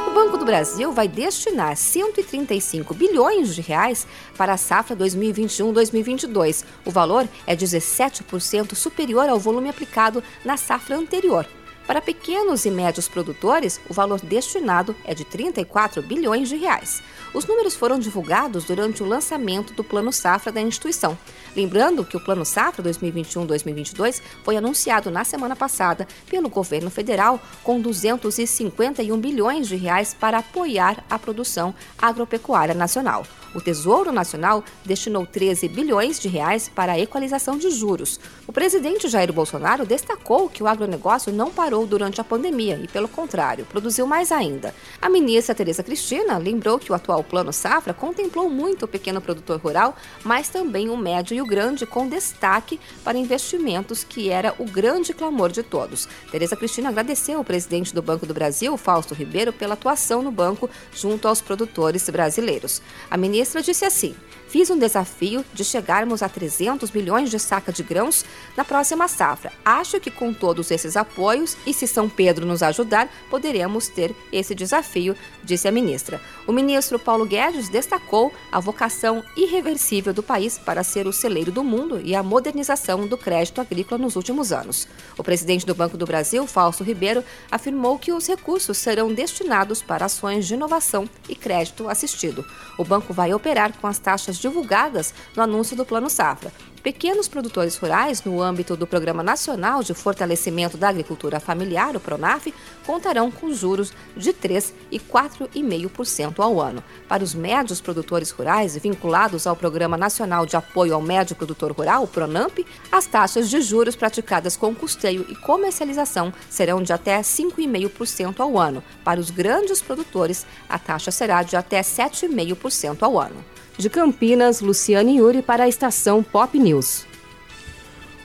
O 0.06 0.10
Banco 0.14 0.36
do 0.36 0.44
Brasil 0.44 0.92
vai 0.92 1.08
destinar 1.08 1.74
135 1.74 2.92
bilhões 2.92 3.54
de 3.54 3.62
reais 3.62 4.06
para 4.36 4.52
a 4.52 4.56
safra 4.58 4.94
2021-2022. 4.94 6.66
O 6.84 6.90
valor 6.90 7.26
é 7.46 7.56
17% 7.56 8.74
superior 8.74 9.30
ao 9.30 9.40
volume 9.40 9.70
aplicado 9.70 10.22
na 10.44 10.58
safra 10.58 10.98
anterior. 10.98 11.48
Para 11.86 12.02
pequenos 12.02 12.64
e 12.64 12.70
médios 12.70 13.06
produtores, 13.06 13.80
o 13.88 13.94
valor 13.94 14.20
destinado 14.20 14.94
é 15.04 15.14
de 15.14 15.24
34 15.24 16.02
bilhões 16.02 16.48
de 16.48 16.56
reais. 16.56 17.00
Os 17.32 17.46
números 17.46 17.76
foram 17.76 17.96
divulgados 17.96 18.64
durante 18.64 19.04
o 19.04 19.06
lançamento 19.06 19.72
do 19.72 19.84
Plano 19.84 20.12
Safra 20.12 20.50
da 20.50 20.60
instituição. 20.60 21.16
Lembrando 21.56 22.04
que 22.04 22.18
o 22.18 22.20
Plano 22.20 22.44
Safra 22.44 22.84
2021-2022 22.84 24.20
foi 24.44 24.58
anunciado 24.58 25.10
na 25.10 25.24
semana 25.24 25.56
passada 25.56 26.06
pelo 26.28 26.50
governo 26.50 26.90
federal 26.90 27.40
com 27.64 27.80
251 27.80 29.18
bilhões 29.18 29.66
de 29.66 29.74
reais 29.74 30.12
para 30.12 30.38
apoiar 30.38 31.02
a 31.08 31.18
produção 31.18 31.74
agropecuária 31.98 32.74
nacional. 32.74 33.24
O 33.56 33.60
Tesouro 33.60 34.12
Nacional 34.12 34.62
destinou 34.84 35.24
13 35.24 35.66
bilhões 35.68 36.20
de 36.20 36.28
reais 36.28 36.68
para 36.68 36.92
a 36.92 36.98
equalização 36.98 37.56
de 37.56 37.70
juros. 37.70 38.20
O 38.46 38.52
presidente 38.52 39.08
Jair 39.08 39.32
Bolsonaro 39.32 39.86
destacou 39.86 40.50
que 40.50 40.62
o 40.62 40.66
agronegócio 40.66 41.32
não 41.32 41.50
parou 41.50 41.86
durante 41.86 42.20
a 42.20 42.24
pandemia 42.24 42.78
e, 42.82 42.86
pelo 42.86 43.08
contrário, 43.08 43.64
produziu 43.64 44.06
mais 44.06 44.30
ainda. 44.30 44.74
A 45.00 45.08
ministra 45.08 45.54
Tereza 45.54 45.82
Cristina 45.82 46.36
lembrou 46.36 46.78
que 46.78 46.92
o 46.92 46.94
atual 46.94 47.24
Plano 47.24 47.50
Safra 47.50 47.94
contemplou 47.94 48.50
muito 48.50 48.84
o 48.84 48.88
pequeno 48.88 49.22
produtor 49.22 49.58
rural, 49.58 49.96
mas 50.22 50.50
também 50.50 50.90
o 50.90 50.96
médio 50.96 51.34
e 51.34 51.40
o 51.40 51.45
grande, 51.46 51.86
com 51.86 52.08
destaque 52.08 52.80
para 53.04 53.16
investimentos, 53.18 54.04
que 54.04 54.28
era 54.30 54.54
o 54.58 54.64
grande 54.64 55.12
clamor 55.14 55.50
de 55.50 55.62
todos. 55.62 56.08
Tereza 56.30 56.56
Cristina 56.56 56.88
agradeceu 56.88 57.38
ao 57.38 57.44
presidente 57.44 57.94
do 57.94 58.02
Banco 58.02 58.26
do 58.26 58.34
Brasil, 58.34 58.76
Fausto 58.76 59.14
Ribeiro, 59.14 59.52
pela 59.52 59.74
atuação 59.74 60.22
no 60.22 60.30
banco 60.30 60.68
junto 60.92 61.28
aos 61.28 61.40
produtores 61.40 62.08
brasileiros. 62.10 62.82
A 63.10 63.16
ministra 63.16 63.62
disse 63.62 63.84
assim: 63.84 64.14
Fiz 64.56 64.70
um 64.70 64.78
desafio 64.78 65.44
de 65.52 65.62
chegarmos 65.62 66.22
a 66.22 66.30
300 66.30 66.88
bilhões 66.88 67.30
de 67.30 67.38
saca 67.38 67.70
de 67.70 67.82
grãos 67.82 68.24
na 68.56 68.64
próxima 68.64 69.06
safra. 69.06 69.52
Acho 69.62 70.00
que 70.00 70.10
com 70.10 70.32
todos 70.32 70.70
esses 70.70 70.96
apoios 70.96 71.54
e 71.66 71.74
se 71.74 71.86
São 71.86 72.08
Pedro 72.08 72.46
nos 72.46 72.62
ajudar, 72.62 73.06
poderemos 73.28 73.88
ter 73.88 74.16
esse 74.32 74.54
desafio, 74.54 75.14
disse 75.44 75.68
a 75.68 75.70
ministra. 75.70 76.22
O 76.46 76.52
ministro 76.52 76.98
Paulo 76.98 77.26
Guedes 77.26 77.68
destacou 77.68 78.32
a 78.50 78.58
vocação 78.58 79.22
irreversível 79.36 80.14
do 80.14 80.22
país 80.22 80.56
para 80.56 80.82
ser 80.82 81.06
o 81.06 81.12
celeiro 81.12 81.52
do 81.52 81.62
mundo 81.62 82.00
e 82.02 82.14
a 82.14 82.22
modernização 82.22 83.06
do 83.06 83.18
crédito 83.18 83.60
agrícola 83.60 84.00
nos 84.00 84.16
últimos 84.16 84.52
anos. 84.52 84.88
O 85.18 85.22
presidente 85.22 85.66
do 85.66 85.74
Banco 85.74 85.98
do 85.98 86.06
Brasil, 86.06 86.46
Fausto 86.46 86.82
Ribeiro, 86.82 87.22
afirmou 87.50 87.98
que 87.98 88.10
os 88.10 88.26
recursos 88.26 88.78
serão 88.78 89.12
destinados 89.12 89.82
para 89.82 90.06
ações 90.06 90.46
de 90.46 90.54
inovação 90.54 91.06
e 91.28 91.36
crédito 91.36 91.90
assistido. 91.90 92.42
O 92.78 92.84
banco 92.84 93.12
vai 93.12 93.34
operar 93.34 93.76
com 93.76 93.86
as 93.86 93.98
taxas 93.98 94.45
divulgadas 94.46 95.12
no 95.34 95.42
anúncio 95.42 95.76
do 95.76 95.84
Plano 95.84 96.08
Safra. 96.08 96.52
Pequenos 96.86 97.26
produtores 97.26 97.76
rurais, 97.76 98.22
no 98.22 98.40
âmbito 98.40 98.76
do 98.76 98.86
Programa 98.86 99.20
Nacional 99.20 99.82
de 99.82 99.92
Fortalecimento 99.92 100.76
da 100.76 100.88
Agricultura 100.88 101.40
Familiar, 101.40 101.96
o 101.96 102.00
PRONAF, 102.00 102.54
contarão 102.86 103.28
com 103.28 103.52
juros 103.52 103.92
de 104.16 104.32
3% 104.32 104.72
e 104.92 105.00
4,5% 105.00 106.38
ao 106.38 106.60
ano. 106.60 106.84
Para 107.08 107.24
os 107.24 107.34
médios 107.34 107.80
produtores 107.80 108.30
rurais 108.30 108.76
vinculados 108.76 109.48
ao 109.48 109.56
Programa 109.56 109.96
Nacional 109.96 110.46
de 110.46 110.56
Apoio 110.56 110.94
ao 110.94 111.02
Médio 111.02 111.34
Produtor 111.34 111.72
Rural, 111.72 112.04
o 112.04 112.06
PRONAMP, 112.06 112.64
as 112.92 113.04
taxas 113.08 113.50
de 113.50 113.60
juros 113.60 113.96
praticadas 113.96 114.56
com 114.56 114.72
custeio 114.72 115.26
e 115.28 115.34
comercialização 115.34 116.32
serão 116.48 116.80
de 116.80 116.92
até 116.92 117.20
5,5% 117.20 118.38
ao 118.38 118.56
ano. 118.56 118.80
Para 119.02 119.18
os 119.18 119.28
grandes 119.28 119.82
produtores, 119.82 120.46
a 120.68 120.78
taxa 120.78 121.10
será 121.10 121.42
de 121.42 121.56
até 121.56 121.80
7,5% 121.80 123.02
ao 123.02 123.18
ano. 123.18 123.44
De 123.78 123.90
Campinas, 123.90 124.60
Luciane 124.60 125.18
Yuri 125.18 125.42
para 125.42 125.64
a 125.64 125.68
estação 125.68 126.22
Pop 126.22 126.58
News. 126.58 127.04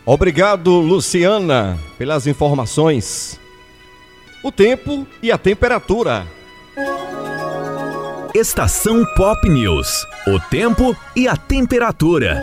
Obrigado, 0.06 0.80
Luciana, 0.80 1.78
pelas 1.98 2.26
informações. 2.26 3.40
O 4.44 4.52
tempo 4.52 5.06
e 5.22 5.32
a 5.32 5.38
temperatura. 5.38 6.26
Estação 8.34 9.06
Pop 9.16 9.48
News. 9.48 10.08
O 10.26 10.40
tempo 10.40 10.96
e 11.16 11.28
a 11.28 11.36
temperatura. 11.36 12.42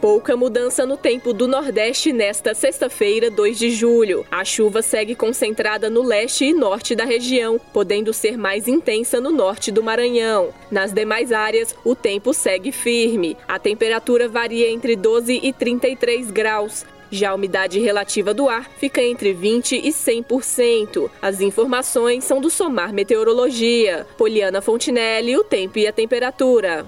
Pouca 0.00 0.34
mudança 0.34 0.86
no 0.86 0.96
tempo 0.96 1.34
do 1.34 1.46
Nordeste 1.46 2.10
nesta 2.10 2.54
sexta-feira, 2.54 3.30
2 3.30 3.58
de 3.58 3.70
julho. 3.70 4.24
A 4.30 4.42
chuva 4.46 4.80
segue 4.80 5.14
concentrada 5.14 5.90
no 5.90 6.02
leste 6.02 6.46
e 6.46 6.54
norte 6.54 6.96
da 6.96 7.04
região, 7.04 7.60
podendo 7.70 8.10
ser 8.14 8.38
mais 8.38 8.66
intensa 8.66 9.20
no 9.20 9.30
norte 9.30 9.70
do 9.70 9.82
Maranhão. 9.82 10.54
Nas 10.70 10.90
demais 10.90 11.32
áreas, 11.32 11.76
o 11.84 11.94
tempo 11.94 12.32
segue 12.32 12.72
firme. 12.72 13.36
A 13.46 13.58
temperatura 13.58 14.26
varia 14.26 14.70
entre 14.70 14.96
12 14.96 15.38
e 15.42 15.52
33 15.52 16.30
graus. 16.30 16.86
Já 17.10 17.32
a 17.32 17.34
umidade 17.34 17.78
relativa 17.78 18.32
do 18.32 18.48
ar 18.48 18.70
fica 18.78 19.02
entre 19.02 19.34
20% 19.34 19.84
e 19.84 19.90
100%. 19.90 21.10
As 21.20 21.42
informações 21.42 22.24
são 22.24 22.40
do 22.40 22.48
Somar 22.48 22.94
Meteorologia. 22.94 24.06
Poliana 24.16 24.62
Fontinelli, 24.62 25.36
o 25.36 25.44
tempo 25.44 25.78
e 25.78 25.86
a 25.86 25.92
temperatura. 25.92 26.86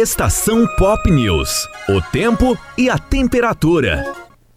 Estação 0.00 0.64
Pop 0.76 1.10
News. 1.10 1.66
O 1.88 2.00
tempo 2.12 2.56
e 2.78 2.88
a 2.88 2.96
temperatura. 2.96 4.14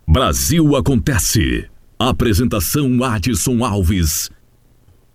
Brasil 0.07 0.75
acontece. 0.75 1.67
Apresentação 1.97 3.03
Adson 3.03 3.65
Alves. 3.65 4.29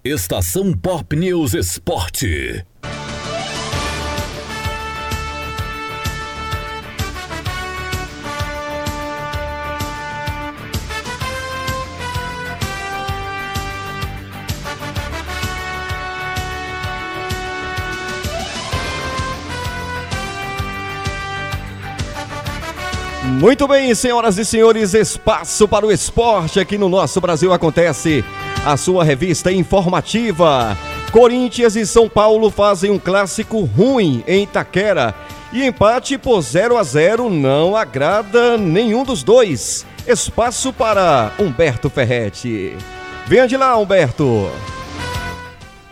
Estação 0.03 0.73
Pop 0.73 1.15
News 1.15 1.55
Esporte. 1.55 2.67
Muito 23.37 23.69
bem, 23.69 23.95
senhoras 23.95 24.39
e 24.39 24.47
senhores, 24.47 24.95
espaço 24.95 25.69
para 25.69 25.85
o 25.85 25.93
esporte 25.93 26.59
aqui 26.59 26.79
no 26.79 26.89
nosso 26.89 27.21
Brasil 27.21 27.53
acontece. 27.53 28.25
A 28.65 28.79
sua 28.79 29.05
revista 29.05 29.53
informativa. 29.53 30.75
Corinthians 31.13 31.77
e 31.77 31.85
São 31.85 32.09
Paulo 32.09 32.51
fazem 32.51 32.91
um 32.91 32.99
clássico 32.99 33.61
ruim 33.61 34.25
em 34.27 34.45
Itaquera. 34.45 35.15
E 35.53 35.67
empate 35.67 36.17
por 36.17 36.41
0 36.41 36.79
a 36.79 36.83
0 36.83 37.29
não 37.29 37.77
agrada 37.77 38.57
nenhum 38.57 39.05
dos 39.05 39.23
dois. 39.23 39.85
Espaço 40.07 40.73
para 40.73 41.31
Humberto 41.39 41.91
Ferretti. 41.91 42.75
Venha 43.27 43.47
de 43.47 43.59
lá, 43.59 43.77
Humberto. 43.77 44.51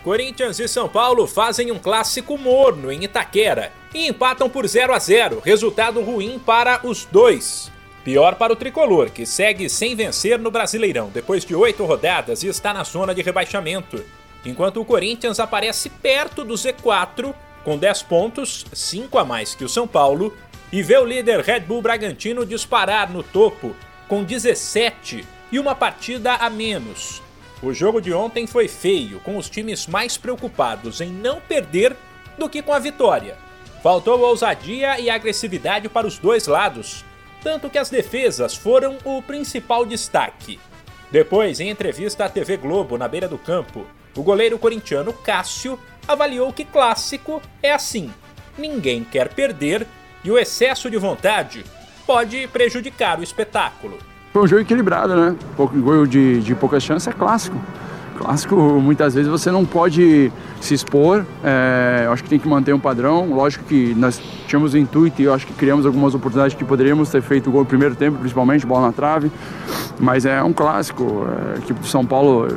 Corinthians 0.02 0.59
e 0.59 0.66
São 0.66 0.88
Paulo 0.88 1.26
fazem 1.26 1.70
um 1.70 1.78
clássico 1.78 2.38
morno 2.38 2.90
em 2.90 3.04
Itaquera 3.04 3.84
e 3.94 4.09
empatam 4.09 4.50
por 4.50 4.66
0 4.66 4.92
a 4.92 4.98
0, 4.98 5.40
resultado 5.44 6.02
ruim 6.02 6.38
para 6.38 6.80
os 6.85 7.04
dois. 7.04 7.72
Pior 8.04 8.35
para 8.35 8.52
o 8.52 8.57
tricolor, 8.57 9.11
que 9.11 9.24
segue 9.24 9.70
sem 9.70 9.96
vencer 9.96 10.38
no 10.38 10.50
Brasileirão 10.50 11.09
depois 11.09 11.44
de 11.44 11.54
oito 11.54 11.85
rodadas 11.87 12.42
e 12.42 12.48
está 12.48 12.74
na 12.74 12.85
zona 12.85 13.14
de 13.14 13.22
rebaixamento, 13.22 14.04
enquanto 14.44 14.80
o 14.80 14.85
Corinthians 14.85 15.40
aparece 15.40 15.88
perto 15.88 16.45
do 16.45 16.55
Z4 16.55 17.34
com 17.64 17.78
10 17.78 18.03
pontos, 18.03 18.66
5 18.72 19.18
a 19.18 19.24
mais 19.24 19.55
que 19.55 19.64
o 19.64 19.68
São 19.68 19.88
Paulo, 19.88 20.36
e 20.70 20.82
vê 20.82 20.99
o 20.99 21.05
líder 21.05 21.40
Red 21.40 21.61
Bull 21.61 21.80
Bragantino 21.80 22.45
disparar 22.45 23.11
no 23.11 23.22
topo 23.22 23.74
com 24.07 24.22
17 24.22 25.24
e 25.51 25.59
uma 25.59 25.74
partida 25.74 26.34
a 26.34 26.51
menos. 26.51 27.22
O 27.62 27.72
jogo 27.72 28.01
de 28.01 28.12
ontem 28.12 28.47
foi 28.47 28.68
feio, 28.68 29.18
com 29.20 29.38
os 29.38 29.49
times 29.49 29.86
mais 29.86 30.18
preocupados 30.18 31.01
em 31.01 31.11
não 31.11 31.40
perder 31.40 31.97
do 32.36 32.49
que 32.49 32.61
com 32.61 32.74
a 32.74 32.78
vitória. 32.78 33.38
Faltou 33.85 34.18
ousadia 34.18 34.99
e 34.99 35.11
agressividade 35.11 35.91
para 35.91 36.07
os 36.07 36.18
dois 36.18 36.47
lados, 36.47 37.05
tanto 37.43 37.68
que 37.68 37.76
as 37.76 37.91
defesas 37.91 38.55
foram 38.55 38.97
o 39.05 39.20
principal 39.20 39.85
destaque. 39.85 40.59
Depois, 41.11 41.61
em 41.61 41.68
entrevista 41.68 42.24
à 42.24 42.28
TV 42.30 42.57
Globo 42.57 42.97
na 42.97 43.07
beira 43.07 43.28
do 43.28 43.37
campo, 43.37 43.85
o 44.16 44.22
goleiro 44.22 44.59
corintiano 44.59 45.12
Cássio 45.12 45.78
avaliou 46.09 46.51
que 46.51 46.64
clássico 46.64 47.43
é 47.62 47.74
assim: 47.74 48.11
ninguém 48.57 49.05
quer 49.05 49.28
perder 49.28 49.87
e 50.24 50.30
o 50.30 50.39
excesso 50.39 50.91
de 50.91 50.97
vontade 50.97 51.62
pode 52.07 52.49
prejudicar 52.49 53.20
o 53.20 53.22
espetáculo. 53.22 53.99
Foi 54.32 54.45
um 54.45 54.47
jogo 54.47 54.62
equilibrado, 54.62 55.14
né? 55.14 55.37
Pouco, 55.59 55.78
gol 55.78 56.07
de, 56.07 56.41
de 56.41 56.55
poucas 56.55 56.82
chances 56.82 57.07
é 57.07 57.12
clássico. 57.12 57.61
Clássico, 58.17 58.57
muitas 58.57 59.15
vezes 59.15 59.29
você 59.31 59.51
não 59.51 59.65
pode 59.65 60.31
se 60.61 60.75
expor, 60.75 61.25
é, 61.43 62.09
acho 62.11 62.23
que 62.23 62.29
tem 62.29 62.39
que 62.39 62.49
manter 62.49 62.73
um 62.73 62.79
padrão. 62.79 63.29
Lógico 63.35 63.65
que 63.65 63.95
nós 63.97 64.21
tínhamos 64.47 64.75
o 64.75 64.79
intuito 64.79 65.21
e 65.21 65.25
eu 65.25 65.35
acho 65.35 65.47
que 65.47 65.53
criamos 65.53 65.85
algumas 65.85 66.15
oportunidades 66.15 66.57
que 66.57 66.65
poderíamos 66.65 67.11
ter 67.11 67.23
feito 67.23 67.51
gol 67.51 67.61
no 67.62 67.67
primeiro 67.67 67.95
tempo, 67.95 68.19
principalmente, 68.19 68.65
bola 68.65 68.87
na 68.87 68.93
trave. 68.93 69.31
Mas 69.99 70.25
é 70.25 70.43
um 70.43 70.53
clássico. 70.53 71.27
É, 71.29 71.57
a 71.57 71.59
equipe 71.59 71.81
de 71.81 71.89
São 71.89 72.07
Paulo 72.07 72.49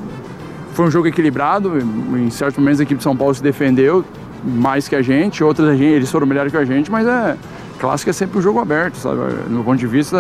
foi 0.74 0.86
um 0.86 0.92
jogo 0.92 1.08
equilibrado, 1.08 1.74
em 1.80 2.30
certos 2.30 2.60
momentos 2.60 2.80
a 2.80 2.84
equipe 2.84 3.00
de 3.00 3.04
São 3.04 3.18
Paulo 3.18 3.34
se 3.34 3.42
defendeu 3.42 4.06
mais 4.44 4.88
que 4.88 4.96
a 4.96 5.02
gente, 5.02 5.44
outras 5.44 5.80
eles 5.80 6.12
foram 6.12 6.28
melhores 6.28 6.52
que 6.52 6.58
a 6.58 6.66
gente, 6.66 6.92
mas 6.92 7.08
é 7.08 7.36
clássico 7.78 8.10
é 8.10 8.14
sempre 8.14 8.38
um 8.38 8.42
jogo 8.42 8.60
aberto, 8.60 8.96
sabe? 8.96 9.18
No 9.50 9.64
ponto 9.64 9.78
de 9.78 9.88
vista, 9.88 10.18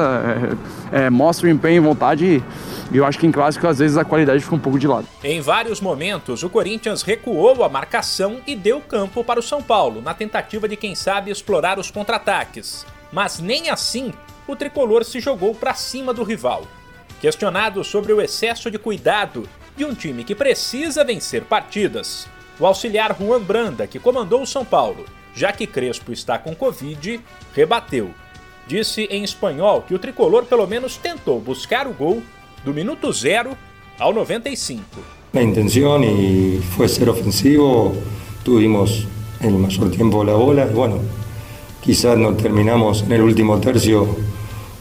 é, 0.91 1.05
é, 1.05 1.10
mostra 1.10 1.47
o 1.47 1.49
empenho 1.49 1.78
e 1.78 1.80
vontade 1.80 2.43
e 2.91 2.97
eu 2.97 3.05
acho 3.05 3.20
que 3.20 3.28
em 3.28 3.32
clássico 3.32 3.68
às 3.68 3.80
vezes 3.80 3.97
a 3.97 4.05
qualidade 4.05 4.41
fica 4.43 4.55
um 4.55 4.60
pouco 4.60 4.80
de 4.80 4.88
lado. 4.88 5.08
Em 5.24 5.41
vários 5.41 5.82
momentos, 5.82 6.43
o 6.43 6.49
Corinthians 6.49 7.01
recuou 7.01 7.64
a 7.64 7.70
marcação 7.70 8.38
e 8.47 8.55
deu 8.55 8.80
campo 8.80 9.24
para 9.24 9.39
o 9.39 9.43
São 9.43 9.62
Paulo, 9.62 10.01
na 10.01 10.14
tentativa 10.14 10.68
de 10.68 10.76
quem 10.76 10.95
sabe 10.95 11.32
explorar 11.32 11.78
os 11.78 11.91
contra-ataques. 11.91 12.86
Mas 13.12 13.39
nem 13.39 13.70
assim 13.70 14.14
o 14.47 14.55
tricolor 14.55 15.03
se 15.03 15.20
jogou 15.20 15.53
para 15.53 15.74
cima 15.74 16.14
do 16.14 16.24
rival. 16.24 16.64
Questionado 17.20 17.84
sobre 17.84 18.14
o 18.14 18.22
excesso 18.22 18.72
de 18.72 18.78
cuidado 18.78 19.47
de 19.76 19.84
um 19.84 19.93
time 19.93 20.24
que 20.24 20.36
precisa 20.36 21.03
vencer 21.03 21.43
partidas, 21.43 22.28
o 22.60 22.66
auxiliar 22.66 23.16
Juan 23.20 23.41
Branda, 23.41 23.86
que 23.86 23.99
comandou 23.99 24.41
o 24.41 24.47
São 24.47 24.64
Paulo, 24.64 25.05
já 25.38 25.52
que 25.52 25.68
Crespo 25.68 26.12
está 26.12 26.40
com 26.40 26.56
Covid, 26.56 27.22
rebateu. 27.54 28.10
Disse 28.68 29.04
em 29.04 29.24
espanhol 29.24 29.84
que 29.84 29.94
o 29.94 30.00
tricolor 30.00 30.46
pelo 30.46 30.66
menos 30.66 30.98
tentou 30.98 31.40
buscar 31.40 31.88
o 31.88 31.94
gol 31.94 32.24
do 32.66 32.74
minuto 32.74 33.14
zero 33.14 33.56
ao 34.00 34.12
95. 34.12 34.84
La 35.34 35.44
intención 35.44 36.04
y 36.04 36.60
fue 36.76 36.90
ser 36.90 37.08
ofensivo, 37.10 37.96
tuvimos 38.44 39.06
el 39.40 39.54
mayor 39.54 39.92
tiempo 39.92 40.24
la 40.24 40.34
bola 40.34 40.68
y 40.70 40.74
bueno, 40.74 41.00
quizás 41.84 42.18
no 42.18 42.34
terminamos 42.34 43.06
el 43.08 43.22
último 43.22 43.60
tercio 43.60 44.08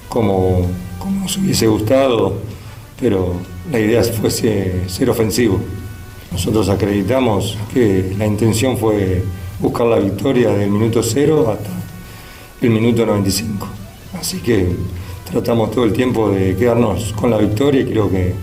como, 0.09 0.71
como 0.99 1.21
nos 1.21 1.37
hubiese 1.37 1.67
gustado, 1.67 2.39
pero 2.99 3.35
la 3.71 3.79
idea 3.79 4.03
fue 4.03 4.31
ser 4.31 5.11
ofensivo. 5.11 5.61
Nosotros 6.33 6.71
acreditamos 6.71 7.59
que 7.73 8.15
la 8.19 8.27
intención 8.27 8.79
fue 8.79 9.23
buscar 9.59 9.87
la 9.87 9.99
victoria 9.99 10.51
del 10.51 10.71
minuto 10.71 11.03
cero 11.03 11.51
hasta 11.51 11.71
el 12.61 12.71
minuto 12.71 13.05
95. 13.07 13.69
Así 14.19 14.41
que 14.41 14.75
tratamos 15.31 15.71
todo 15.71 15.85
el 15.85 15.93
tiempo 15.93 16.31
de 16.31 16.57
quedarnos 16.57 17.13
con 17.13 17.31
la 17.31 17.39
victoria 17.39 17.81
y 17.83 17.87
creo 17.87 18.11
que, 18.11 18.35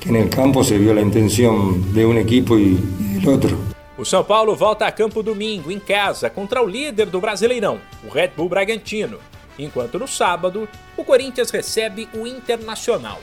que 0.00 0.08
en 0.08 0.16
el 0.16 0.28
campo 0.28 0.62
se 0.62 0.78
vio 0.78 0.94
la 0.94 1.00
intención 1.00 1.92
de 1.92 2.06
un 2.06 2.18
equipo 2.18 2.58
y 2.58 2.78
del 3.00 3.28
otro. 3.28 3.72
O 3.98 4.04
São 4.04 4.24
Paulo 4.24 4.56
volta 4.56 4.86
a 4.86 4.90
campo 4.90 5.22
domingo, 5.22 5.70
em 5.70 5.78
casa, 5.78 6.28
contra 6.28 6.62
o 6.62 6.66
líder 6.66 7.06
do 7.06 7.20
Brasileirão, 7.20 7.78
o 8.04 8.08
Red 8.08 8.32
Bull 8.36 8.48
Bragantino, 8.48 9.18
enquanto 9.58 9.98
no 9.98 10.08
sábado 10.08 10.68
o 10.96 11.04
Corinthians 11.04 11.50
recebe 11.50 12.08
o 12.14 12.26
Internacional. 12.26 13.20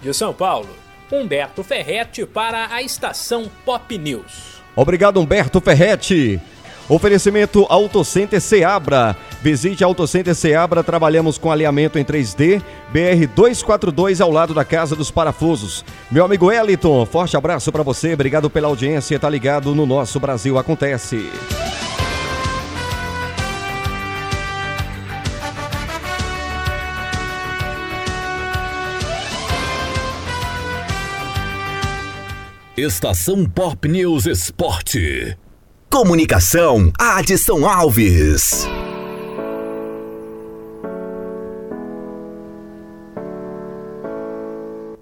De 0.00 0.10
São 0.10 0.32
Paulo, 0.32 0.70
Humberto 1.12 1.62
Ferretti 1.62 2.24
para 2.24 2.72
a 2.72 2.82
estação 2.82 3.50
Pop 3.64 3.98
News. 3.98 4.55
Obrigado, 4.76 5.18
Humberto 5.18 5.60
Ferretti. 5.60 6.40
Oferecimento 6.88 7.66
Autocenter 7.68 8.40
Seabra. 8.40 9.16
Visite 9.42 9.82
Autocenter 9.82 10.34
Seabra, 10.34 10.84
trabalhamos 10.84 11.36
com 11.36 11.50
alinhamento 11.50 11.98
em 11.98 12.04
3D, 12.04 12.62
BR 12.92 13.26
242 13.34 14.20
ao 14.20 14.30
lado 14.30 14.54
da 14.54 14.64
Casa 14.64 14.94
dos 14.94 15.10
Parafusos. 15.10 15.84
Meu 16.10 16.24
amigo 16.24 16.50
Eliton, 16.52 17.04
forte 17.06 17.36
abraço 17.36 17.72
para 17.72 17.82
você, 17.82 18.14
obrigado 18.14 18.48
pela 18.48 18.68
audiência, 18.68 19.18
tá 19.18 19.28
ligado 19.28 19.74
no 19.74 19.84
nosso 19.84 20.20
Brasil 20.20 20.58
Acontece. 20.58 21.28
Estação 32.76 33.46
Pop 33.46 33.88
News 33.88 34.26
Esporte. 34.26 35.34
Comunicação, 35.88 36.92
Adson 37.00 37.66
Alves. 37.66 38.68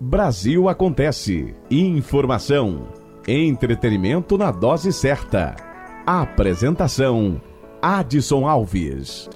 Brasil 0.00 0.68
acontece. 0.68 1.52
Informação, 1.68 2.86
entretenimento 3.26 4.38
na 4.38 4.52
dose 4.52 4.92
certa. 4.92 5.56
Apresentação: 6.06 7.42
Adson 7.82 8.46
Alves. 8.46 9.28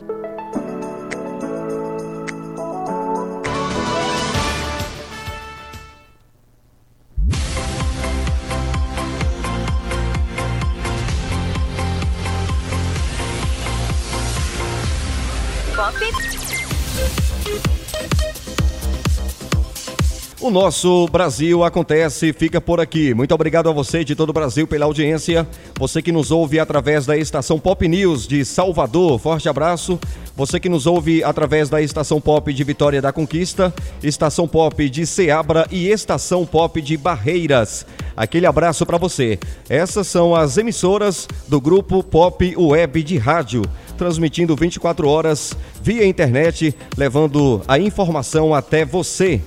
O 20.41 20.51
nosso 20.51 21.09
Brasil 21.09 21.65
acontece, 21.65 22.33
fica 22.33 22.61
por 22.61 22.79
aqui. 22.79 23.13
Muito 23.13 23.35
obrigado 23.35 23.69
a 23.69 23.73
você 23.73 24.05
de 24.05 24.15
todo 24.15 24.31
o 24.31 24.33
Brasil 24.33 24.69
pela 24.69 24.85
audiência. 24.85 25.45
Você 25.77 26.01
que 26.01 26.13
nos 26.13 26.31
ouve 26.31 26.61
através 26.61 27.05
da 27.05 27.17
estação 27.17 27.59
Pop 27.59 27.89
News 27.89 28.25
de 28.25 28.45
Salvador, 28.45 29.19
forte 29.19 29.49
abraço. 29.49 29.99
Você 30.37 30.61
que 30.61 30.69
nos 30.69 30.87
ouve 30.87 31.25
através 31.25 31.69
da 31.69 31.83
estação 31.83 32.21
Pop 32.21 32.55
de 32.55 32.63
Vitória 32.63 33.03
da 33.03 33.13
Conquista, 33.13 33.75
estação 34.01 34.47
Pop 34.47 34.89
de 34.89 35.05
Ceabra 35.05 35.67
e 35.73 35.89
estação 35.89 36.47
Pop 36.47 36.81
de 36.81 36.97
Barreiras. 36.97 37.85
Aquele 38.17 38.47
abraço 38.47 38.87
para 38.87 38.97
você. 38.97 39.41
Essas 39.69 40.07
são 40.07 40.37
as 40.37 40.57
emissoras 40.57 41.27
do 41.49 41.61
grupo 41.61 42.01
Pop 42.01 42.57
Web 42.57 43.03
de 43.03 43.19
Rádio, 43.19 43.63
transmitindo 43.97 44.55
24 44.55 45.09
horas 45.09 45.53
via 45.83 46.07
internet, 46.07 46.73
levando 46.97 47.61
a 47.67 47.77
informação 47.77 48.55
até 48.55 48.85
você. 48.85 49.41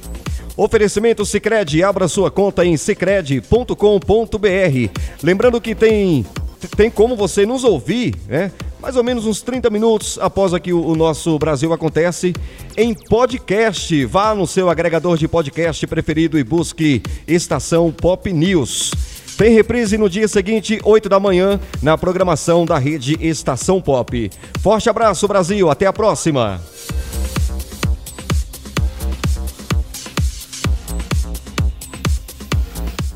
Oferecimento 0.57 1.25
Sicredi, 1.25 1.83
abra 1.83 2.07
sua 2.07 2.29
conta 2.29 2.65
em 2.65 2.75
sicredi.com.br. 2.77 3.75
Lembrando 5.23 5.61
que 5.61 5.73
tem 5.73 6.25
tem 6.75 6.91
como 6.91 7.15
você 7.15 7.45
nos 7.45 7.63
ouvir, 7.63 8.15
né? 8.27 8.51
Mais 8.79 8.95
ou 8.95 9.03
menos 9.03 9.25
uns 9.25 9.41
30 9.41 9.69
minutos 9.69 10.17
após 10.21 10.53
aqui 10.53 10.73
o, 10.73 10.83
o 10.83 10.95
nosso 10.95 11.37
Brasil 11.37 11.71
acontece 11.73 12.33
em 12.77 12.93
podcast. 12.93 14.05
Vá 14.05 14.33
no 14.33 14.47
seu 14.47 14.69
agregador 14.69 15.17
de 15.17 15.27
podcast 15.27 15.85
preferido 15.87 16.37
e 16.37 16.43
busque 16.43 17.01
Estação 17.27 17.91
Pop 17.91 18.31
News. 18.31 18.91
Tem 19.37 19.53
reprise 19.53 19.97
no 19.97 20.09
dia 20.09 20.27
seguinte, 20.27 20.79
8 20.83 21.09
da 21.09 21.19
manhã, 21.19 21.59
na 21.81 21.97
programação 21.97 22.65
da 22.65 22.77
rede 22.77 23.17
Estação 23.19 23.81
Pop. 23.81 24.29
Forte 24.61 24.89
abraço, 24.89 25.27
Brasil. 25.27 25.69
Até 25.69 25.87
a 25.87 25.93
próxima. 25.93 26.61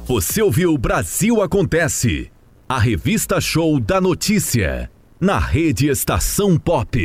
Você 0.07 0.39
ouviu 0.39 0.77
Brasil 0.77 1.41
Acontece, 1.41 2.31
a 2.69 2.77
revista 2.77 3.41
show 3.41 3.79
da 3.79 3.99
notícia, 3.99 4.87
na 5.19 5.39
rede 5.39 5.87
Estação 5.87 6.59
Pop. 6.59 6.95